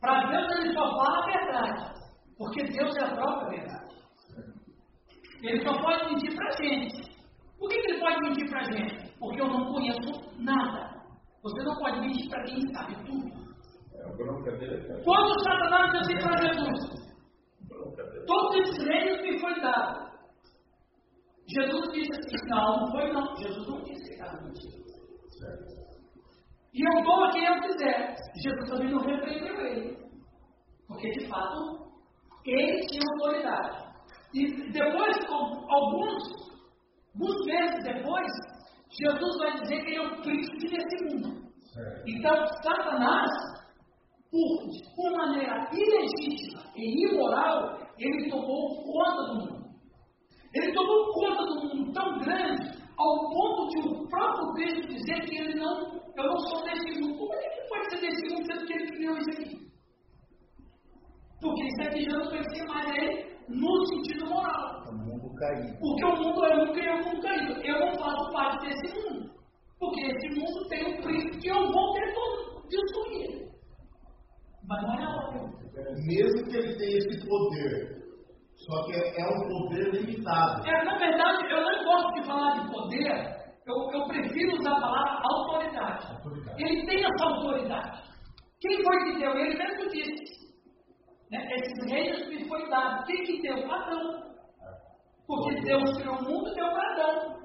[0.00, 1.94] Para Deus ele só fala a verdade,
[2.38, 3.90] porque Deus é a própria verdade.
[5.42, 7.10] Ele só pode mentir para a gente.
[7.58, 9.18] Por que, que ele pode mentir para a gente?
[9.18, 11.00] Porque eu não conheço nada.
[11.42, 13.40] Você não pode mentir para quem sabe tudo.
[13.94, 17.00] É, Quando Satanás disse para Jesus,
[18.26, 20.10] todos esses reinos me foi dado.
[21.48, 23.36] Jesus disse assim, não, não foi não.
[23.36, 25.79] Jesus não disse que estava mentindo.
[26.72, 28.14] E eu dou a quem eu quiser.
[28.42, 29.96] Jesus também não repreendeu ele.
[30.86, 31.90] Porque, de fato,
[32.44, 33.90] ele tinha autoridade.
[34.34, 36.22] E depois, alguns,
[37.14, 38.30] alguns meses depois,
[38.90, 41.50] Jesus vai dizer que ele é o príncipe desse mundo.
[42.06, 43.30] Então, Satanás,
[44.30, 49.70] por, por maneira ilegítima e imoral, ele tomou conta do mundo.
[50.54, 55.38] Ele tomou conta do mundo tão grande, ao ponto de o próprio Cristo dizer que
[55.38, 55.72] ele não,
[56.16, 57.16] eu não sou desse mundo.
[57.16, 59.70] Como é que pode ser desse mundo sendo que ele criou isso aqui?
[61.40, 64.84] Porque isso aqui já não pertencia mais a ele no sentido moral.
[64.86, 65.78] O mundo caído.
[65.80, 67.60] Porque o mundo eu não criei o mundo caído.
[67.62, 69.30] Eu não faço parte desse mundo.
[69.78, 73.48] Porque esse mundo tem um príncipe que eu vou ter todo destruir.
[74.68, 75.60] Mas não é óbvio.
[76.06, 77.99] Mesmo que ele tenha esse poder,
[78.66, 80.66] só que é, é um poder limitado.
[80.68, 84.80] É, na verdade, eu não gosto de falar de poder, eu, eu prefiro usar a
[84.80, 86.12] palavra autoridade.
[86.12, 86.62] Autoridade.
[86.62, 88.02] Ele tem essa autoridade.
[88.60, 89.36] Quem foi que deu?
[89.36, 90.40] Ele mesmo disse.
[91.30, 91.48] Né?
[91.52, 93.06] Esses reinos me foi dado.
[93.06, 93.72] Quem que deu?
[93.72, 94.30] Adão.
[95.26, 97.40] Porque Deus criou o mundo, deu para Adão.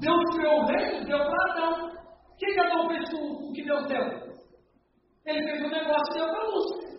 [0.00, 1.90] Deus criou o reino, deu para Adão.
[2.38, 4.26] Quem que Adão fez o que Deus deu?
[5.26, 6.96] Ele fez um negócio e deu para Lúcifer.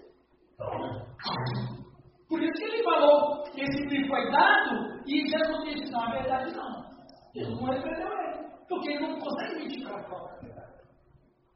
[2.29, 6.21] Por isso que ele falou que esse me foi dado e Jesus disse, não, é
[6.21, 6.87] verdade não.
[7.33, 8.47] Jesus não repreendeu ele.
[8.67, 10.73] Porque ele não consegue mentir para a própria verdade.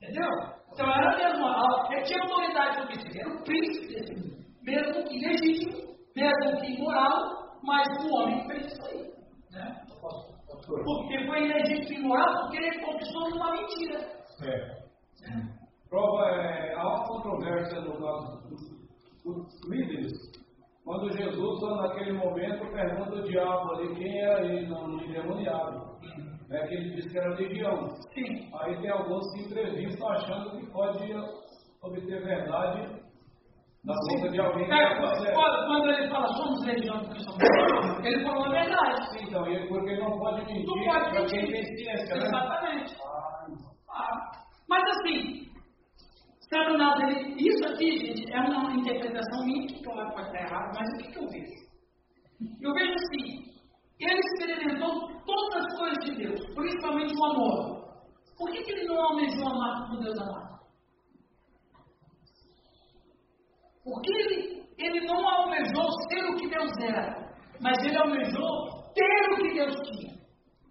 [0.01, 0.29] Entendeu?
[0.71, 1.45] Então era mesmo,
[1.91, 4.41] ele tinha autoridade sobre isso, era o príncipe desse mundo.
[4.63, 9.11] Mesmo que legítimo, mesmo que imoral, mas o homem fez isso aí.
[9.51, 9.81] Né?
[10.65, 13.99] Porque foi ilegítimo e imoral porque ele conquistou numa mentira.
[14.43, 14.81] É.
[15.89, 18.41] Prova, é, há uma controvérsia no caso
[19.25, 20.30] dos líderes.
[20.83, 25.91] Quando Jesus, naquele momento, pergunta ao diabo ali quem era ele, não no endemoniado.
[26.49, 27.87] Né, que ele disse que era legião.
[28.13, 28.49] Sim.
[28.59, 31.13] Aí tem alguns que entrevistam achando que pode
[31.83, 33.01] obter verdade
[33.85, 37.39] na boca de alguém que É, é quando, quando ele fala somos legião porque somos
[38.03, 39.23] ele falou a verdade.
[39.23, 41.51] Então, e porque ele não pode mentir Não pode para quem mentir.
[41.53, 42.25] tem ciência, né?
[42.25, 42.95] Exatamente.
[43.89, 44.31] Ah,
[44.67, 45.50] mas assim,
[46.51, 50.89] Satanás, ele, isso aqui, gente, é uma interpretação minha, que claro pode estar errado, mas
[50.89, 51.71] o que, que eu vejo?
[52.61, 53.51] Eu vejo assim,
[53.97, 57.81] ele experimentou todas as coisas de Deus, principalmente o amor.
[58.37, 60.59] Por que, que ele não almejou amar como Deus amava?
[63.85, 69.35] Porque ele, ele não almejou ser o que Deus era, mas ele almejou ter o
[69.37, 70.19] que Deus tinha.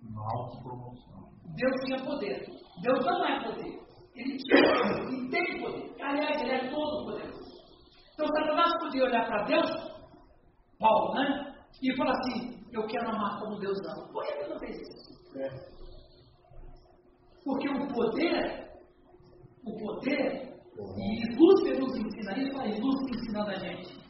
[0.02, 1.30] Uma autopromoção.
[1.56, 2.44] Deus tinha poder.
[2.82, 3.79] Deus não é poder.
[4.20, 5.94] Ele tinha, tem poder.
[6.02, 7.40] Aliás, ele é todo poderoso.
[8.12, 9.70] Então Satanás podia olhar para Deus,
[10.78, 11.54] Paulo, né?
[11.82, 14.06] E falar assim: Eu quero amar como Deus ama.
[14.12, 15.10] Por que ele não fez isso?
[17.44, 18.70] Porque o poder,
[19.64, 20.50] o poder,
[20.96, 24.00] e Lúcifer nos ensina isso, aí Lúcifer ensinando a gente.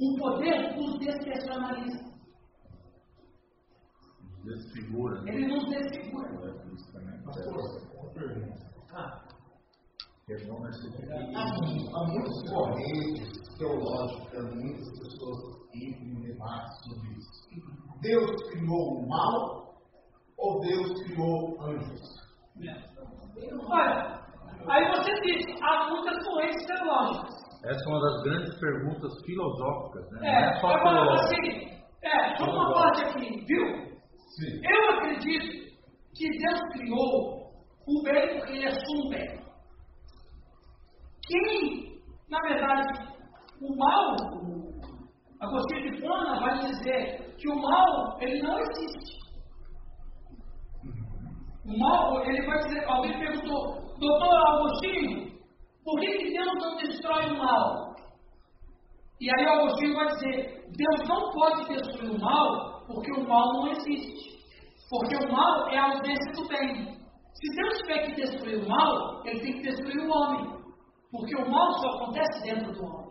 [0.00, 2.08] O poder nos despersonaliza.
[4.44, 5.20] Desfigura.
[5.22, 5.34] né?
[5.34, 6.28] Ele nos desfigura.
[6.28, 7.22] É.
[7.24, 8.68] Pastor, uma pergunta.
[8.94, 9.27] Ah,
[10.30, 15.38] É bom Há, mu- há muitas correntes teológicas, muitas pessoas
[15.74, 18.00] entram em debate sobre isso.
[18.02, 19.74] Deus criou o mal
[20.36, 22.00] ou Deus criou anjos?
[23.70, 24.20] Olha,
[24.68, 27.34] aí você diz, há muitas correntes teológicas.
[27.64, 30.28] Essa é uma das grandes perguntas filosóficas, né?
[30.28, 31.70] É, não é só agora, assim,
[32.02, 33.66] é, só uma parte aqui, viu?
[34.36, 34.60] Sim.
[34.62, 35.74] Eu acredito
[36.14, 37.50] que Deus criou
[37.86, 39.47] o bem porque ele é só bem.
[41.28, 42.00] Quem,
[42.30, 43.08] na verdade,
[43.60, 44.16] o mal,
[45.40, 49.18] Agostinho de Pona vai dizer que o mal, ele não existe.
[51.66, 55.38] O mal, ele vai dizer, alguém perguntou, doutor Agostinho,
[55.84, 57.94] por que, que Deus não destrói o mal?
[59.20, 63.68] E aí Agostinho vai dizer, Deus não pode destruir o mal, porque o mal não
[63.72, 64.38] existe.
[64.88, 66.98] Porque o mal é a ausência do bem.
[67.34, 70.57] Se Deus tiver que destruir o mal, ele tem que destruir o homem.
[71.10, 73.08] Porque o mal só acontece dentro do homem.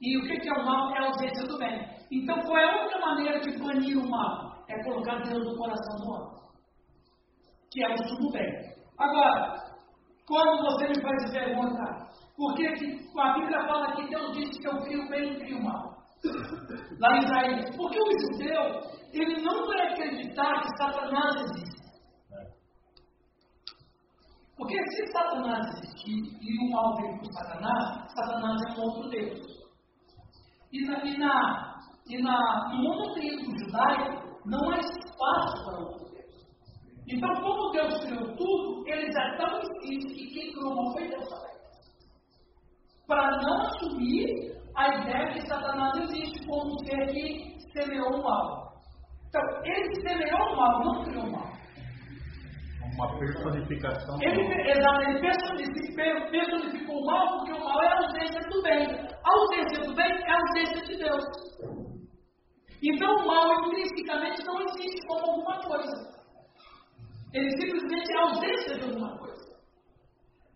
[0.00, 0.94] E o que é o mal?
[0.94, 1.86] É a ausência do bem.
[2.10, 4.64] Então, qual é a única maneira de banir o mal?
[4.68, 6.40] É colocar Deus no coração do homem.
[7.70, 8.76] Que é o estudo bem.
[8.98, 9.56] Agora,
[10.26, 12.06] quando você me faz pergunta,
[12.36, 15.38] por que, que a Bíblia fala que Deus disse que eu crio o bem e
[15.40, 15.96] crio o mal?
[16.98, 17.76] Lá em Isaías.
[17.76, 18.80] Porque o judeu,
[19.12, 21.85] ele não vai acreditar que Satanás existe.
[24.56, 29.38] Porque se Satanás existir e o mal veio por Satanás, Satanás é um outro Deus.
[30.72, 31.78] E, na, e, na,
[32.08, 36.16] e na, no monoteísmo judaico não há espaço para outro Deus.
[37.06, 41.28] Então, como Deus criou tudo, ele já tão insiste que quem criou mal foi Deus.
[43.06, 48.72] Para não assumir a ideia que Satanás existe como um ser que semeou o mal.
[49.28, 51.55] Então, ele semeou o mal, não criou o mal.
[52.94, 54.18] Uma personificação.
[54.22, 58.86] Ele, exato, ele personificou, personificou o mal porque o mal é a ausência do bem.
[59.24, 61.24] A ausência do bem é a ausência de Deus.
[62.82, 66.16] Então o mal intrinsecamente não existe como alguma coisa.
[67.34, 69.56] Ele simplesmente é a ausência de alguma coisa.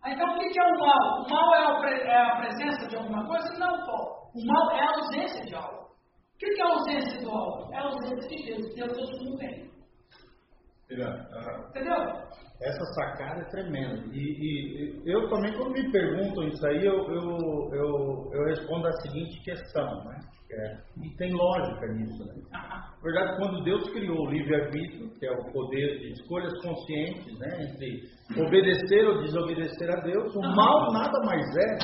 [0.05, 1.23] Então o que é o mal?
[1.25, 3.53] O mal é a, pre- é a presença de alguma coisa?
[3.59, 4.31] Não, Paulo.
[4.33, 5.81] O mal é a ausência de algo.
[5.81, 7.71] O que é a ausência do algo?
[7.73, 8.73] É a ausência de Deus.
[8.75, 9.70] Deus todo mundo tem.
[11.69, 11.95] Entendeu?
[12.61, 14.03] Essa sacada é tremenda.
[14.13, 18.91] E, e eu também, quando me perguntam isso aí, eu, eu, eu, eu respondo a
[19.01, 20.19] seguinte questão, né?
[20.51, 22.33] É, e tem lógica nisso, né?
[22.51, 27.63] Na verdade, quando Deus criou o livre-arbítrio, que é o poder de escolhas conscientes, né?
[27.63, 28.01] Entre
[28.37, 31.77] obedecer ou desobedecer a Deus, o mal nada mais é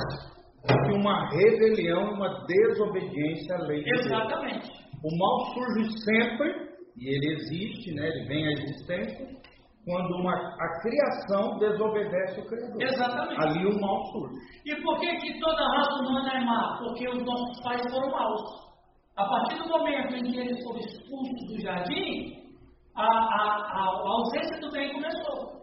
[0.68, 4.06] do que uma rebelião, uma desobediência à lei de Deus.
[4.06, 4.70] Exatamente.
[5.04, 6.67] O mal surge sempre,
[6.98, 8.08] e ele existe, né?
[8.08, 9.38] ele vem à existência,
[9.86, 12.82] quando uma, a criação desobedece o Criador.
[12.82, 13.42] Exatamente.
[13.42, 14.36] Ali o mal surge.
[14.66, 16.78] E por que, que toda raça humana é má?
[16.80, 18.68] Porque os nossos pais foram maus.
[19.16, 22.54] A partir do momento em que eles foram expulsos do jardim,
[22.96, 25.58] a, a, a, a ausência do bem começou.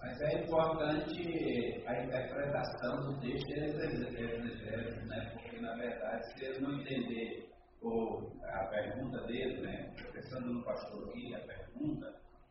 [0.00, 5.30] Mas é importante a interpretação do texto exegético, né?
[5.32, 7.45] Porque, na verdade, se ele não entender
[7.82, 9.90] o, a pergunta dele, né?
[10.12, 12.06] Pensando no pastor aqui, a pergunta,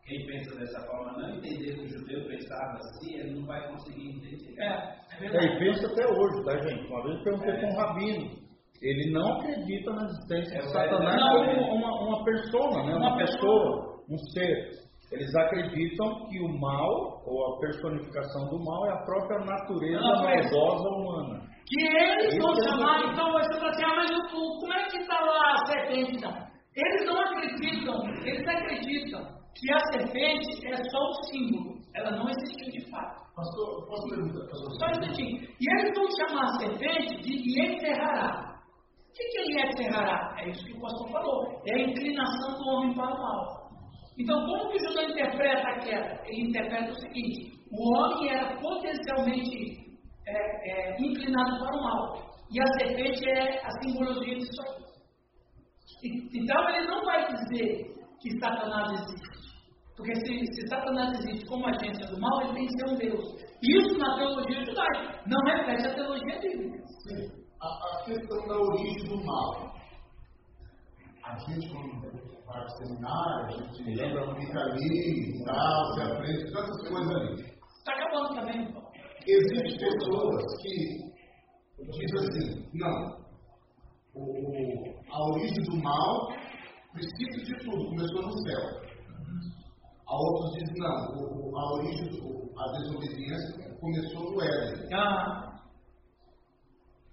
[0.06, 4.10] quem pensa dessa forma não entender que o judeu pensava assim, ele não vai conseguir
[4.10, 4.56] entender.
[4.62, 5.60] É, é É, e verdade.
[5.60, 6.88] pensa até hoje, tá, gente?
[6.88, 8.46] Uma vez eu perguntei para um rabino.
[8.82, 11.56] Ele não acredita na existência É de Satanás verdade.
[11.58, 12.96] como uma, uma persona, né?
[12.96, 14.86] uma, Uma pessoa, um ser.
[15.12, 20.50] Eles acreditam que o mal, ou a personificação do mal, é a própria natureza Natureza.
[20.56, 21.55] maldosa humana.
[21.68, 25.20] Que eles vão chamar, então você fala assim, ah, mas o- como é que está
[25.20, 26.32] lá a serpente então?
[26.76, 29.22] Eles não acreditam, eles acreditam
[29.58, 33.26] que a serpente é só um símbolo, ela não existiu de fato.
[33.36, 34.46] Pastor, posso perguntar?
[34.56, 35.42] Só um instantinho.
[35.60, 38.56] E eles vão chamar a serpente de Yetzerará.
[39.10, 40.36] O que que é Yetzerará?
[40.40, 41.62] É isso que o pastor falou.
[41.66, 43.66] É a inclinação do homem para o mal.
[44.20, 46.22] Então, como que o judeu interpreta a queda?
[46.26, 49.85] Ele interpreta o seguinte: o homem era potencialmente
[50.28, 52.32] é, é, inclinado para o mal.
[52.52, 54.62] E a serpente é a simbologia disso.
[56.04, 59.36] E- Então, ele não vai dizer que Satanás existe.
[59.96, 63.46] Porque se, se Satanás existe como agência do mal, ele tem que ser um Deus.
[63.64, 66.86] Isso na teologia judaica não reflete a teologia bíblica.
[67.08, 67.46] Sim.
[67.62, 69.74] A, a questão da origem do mal.
[71.24, 72.12] A gente, quando vai
[72.46, 77.42] para o seminário, a gente fica ali e tal, você aprende tantas coisas ali.
[77.80, 78.85] Está acabando também, então.
[79.28, 80.72] Existem pessoas que
[81.80, 83.26] dizem assim, não,
[84.14, 86.28] o- a origem do mal,
[86.94, 88.62] princípio de tudo, começou no céu.
[90.08, 94.90] A outros dizem, não, o- o- a origem, do, a desobediência começou no Éden.
[94.94, 95.42] Ah.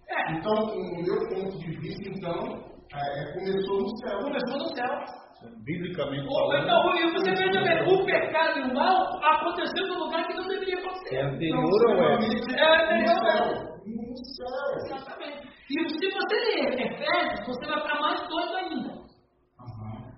[0.08, 2.62] É, Então, no meu ponto de vista, então,
[2.94, 4.18] é, é, começou no céu.
[4.20, 5.21] começou no céu.
[5.64, 10.04] Biblicamente O, falando, então, e você veja bem, o pecado e o mal aconteceu no
[10.04, 11.16] lugar que não deveria acontecer.
[11.16, 12.28] é anterior ao Éden.
[12.58, 13.72] É, no anterior ao céu.
[13.86, 14.76] No céu.
[14.76, 15.48] Exatamente.
[15.70, 19.02] E se você ler Efésios, você vai ficar mais doido ainda.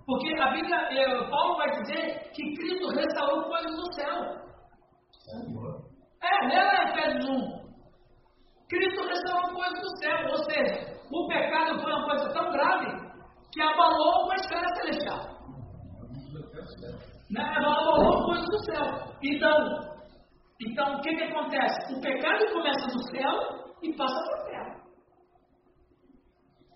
[0.07, 4.45] Porque a Bíblia, eh, Paulo vai dizer que Cristo restaurou coisas no céu.
[5.13, 5.81] Senhor.
[6.23, 7.65] É, lá Efésios 1.
[8.69, 10.19] Cristo restaurou coisas do céu.
[10.31, 13.14] Ou seja, o pecado foi uma coisa tão grave
[13.55, 15.21] que abalou a esfera celestial.
[17.31, 17.43] Né?
[17.57, 18.85] Abalou coisas do céu.
[19.23, 19.95] Então,
[20.61, 21.95] então, o que, que acontece?
[21.95, 23.33] O pecado começa no céu
[23.83, 24.85] e passa para a terra.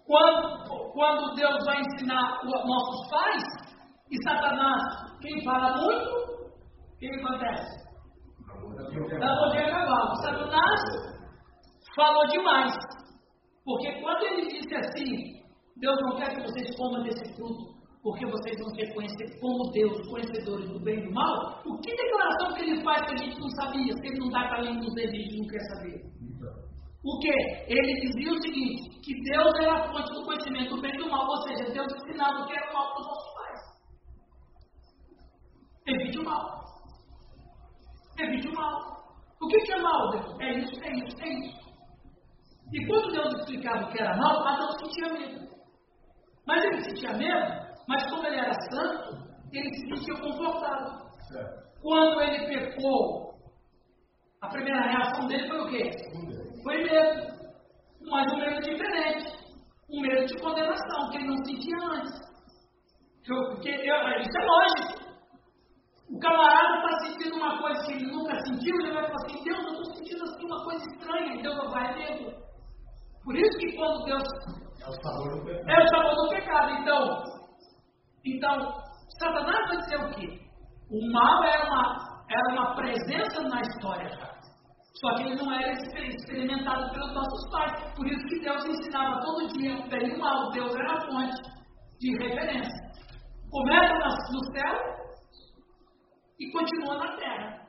[0.07, 3.43] Quando, quando Deus vai ensinar os nossos pais,
[4.11, 4.83] e Satanás,
[5.20, 6.11] quem fala muito,
[6.95, 7.89] o que, que acontece?
[9.18, 10.16] Dá bom dia a cavalo.
[10.22, 10.81] Satanás
[11.97, 12.72] falou demais.
[13.64, 15.38] Porque quando ele disse assim,
[15.81, 20.09] Deus não quer que vocês comam desse fruto, porque vocês vão se conhecer como Deus,
[20.09, 23.39] conhecedores do bem e do mal, o que declaração que ele faz que a gente
[23.39, 26.03] não sabia, se ele não dá para além dos e não quer saber?
[27.05, 27.33] O que?
[27.68, 31.11] Ele dizia o seguinte, que Deus era a fonte do conhecimento do bem e do
[31.11, 33.61] mal, ou seja, Deus ensinava o que era o mal para os nossos pais.
[35.87, 36.64] Evite o mal.
[38.18, 38.99] Evite o mal.
[39.41, 40.41] O que é mal, Deus?
[40.41, 41.68] É isso, é isso, é isso.
[42.72, 45.57] E quando Deus explicava o que era mal, Adão sentia medo.
[46.49, 47.46] Mas ele sentia medo,
[47.86, 51.07] mas como ele era santo, ele se sentia confortável.
[51.82, 53.34] Quando ele pecou,
[54.40, 55.90] a primeira reação dele foi o quê?
[56.62, 57.28] Foi medo.
[58.11, 59.36] Mas um medo diferente.
[59.90, 62.28] Um medo de condenação, que ele não sentia antes.
[63.26, 65.09] Porque eu, isso é lógico.
[66.11, 69.59] O camarada está sentindo uma coisa que ele nunca sentiu, ele vai falar assim, Deus,
[69.59, 72.32] eu estou sentindo assim uma coisa estranha, Deus vai medo.
[73.22, 74.22] Por isso que quando Deus.
[74.89, 75.70] É o sabor do pecado.
[75.70, 76.70] É o sabor do pecado.
[76.80, 77.22] Então,
[78.24, 78.82] então
[79.18, 80.41] Satanás vai dizer o quê?
[80.91, 84.39] O mal era uma, era uma presença na história já.
[85.01, 87.95] Só que ele não era experimentado pelos nossos pais.
[87.95, 90.51] Por isso que Deus ensinava todo dia o bem e o mal.
[90.51, 91.43] Deus era a fonte
[92.01, 92.89] de referência.
[93.51, 94.99] Começa no céu
[96.41, 97.68] e continua na terra.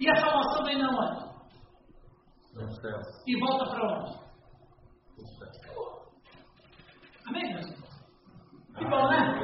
[0.00, 1.28] E a salvação vem na onde?
[2.54, 3.00] No céu.
[3.26, 4.12] E volta para onde?
[5.18, 5.48] No céu.
[5.62, 5.98] Acabou.
[7.28, 7.52] Amém?
[8.78, 9.38] Que bom, né?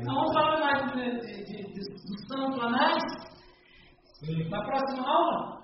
[0.00, 3.02] Então vamos falar mais de, de, de, dos santos anais
[4.48, 5.57] na próxima aula.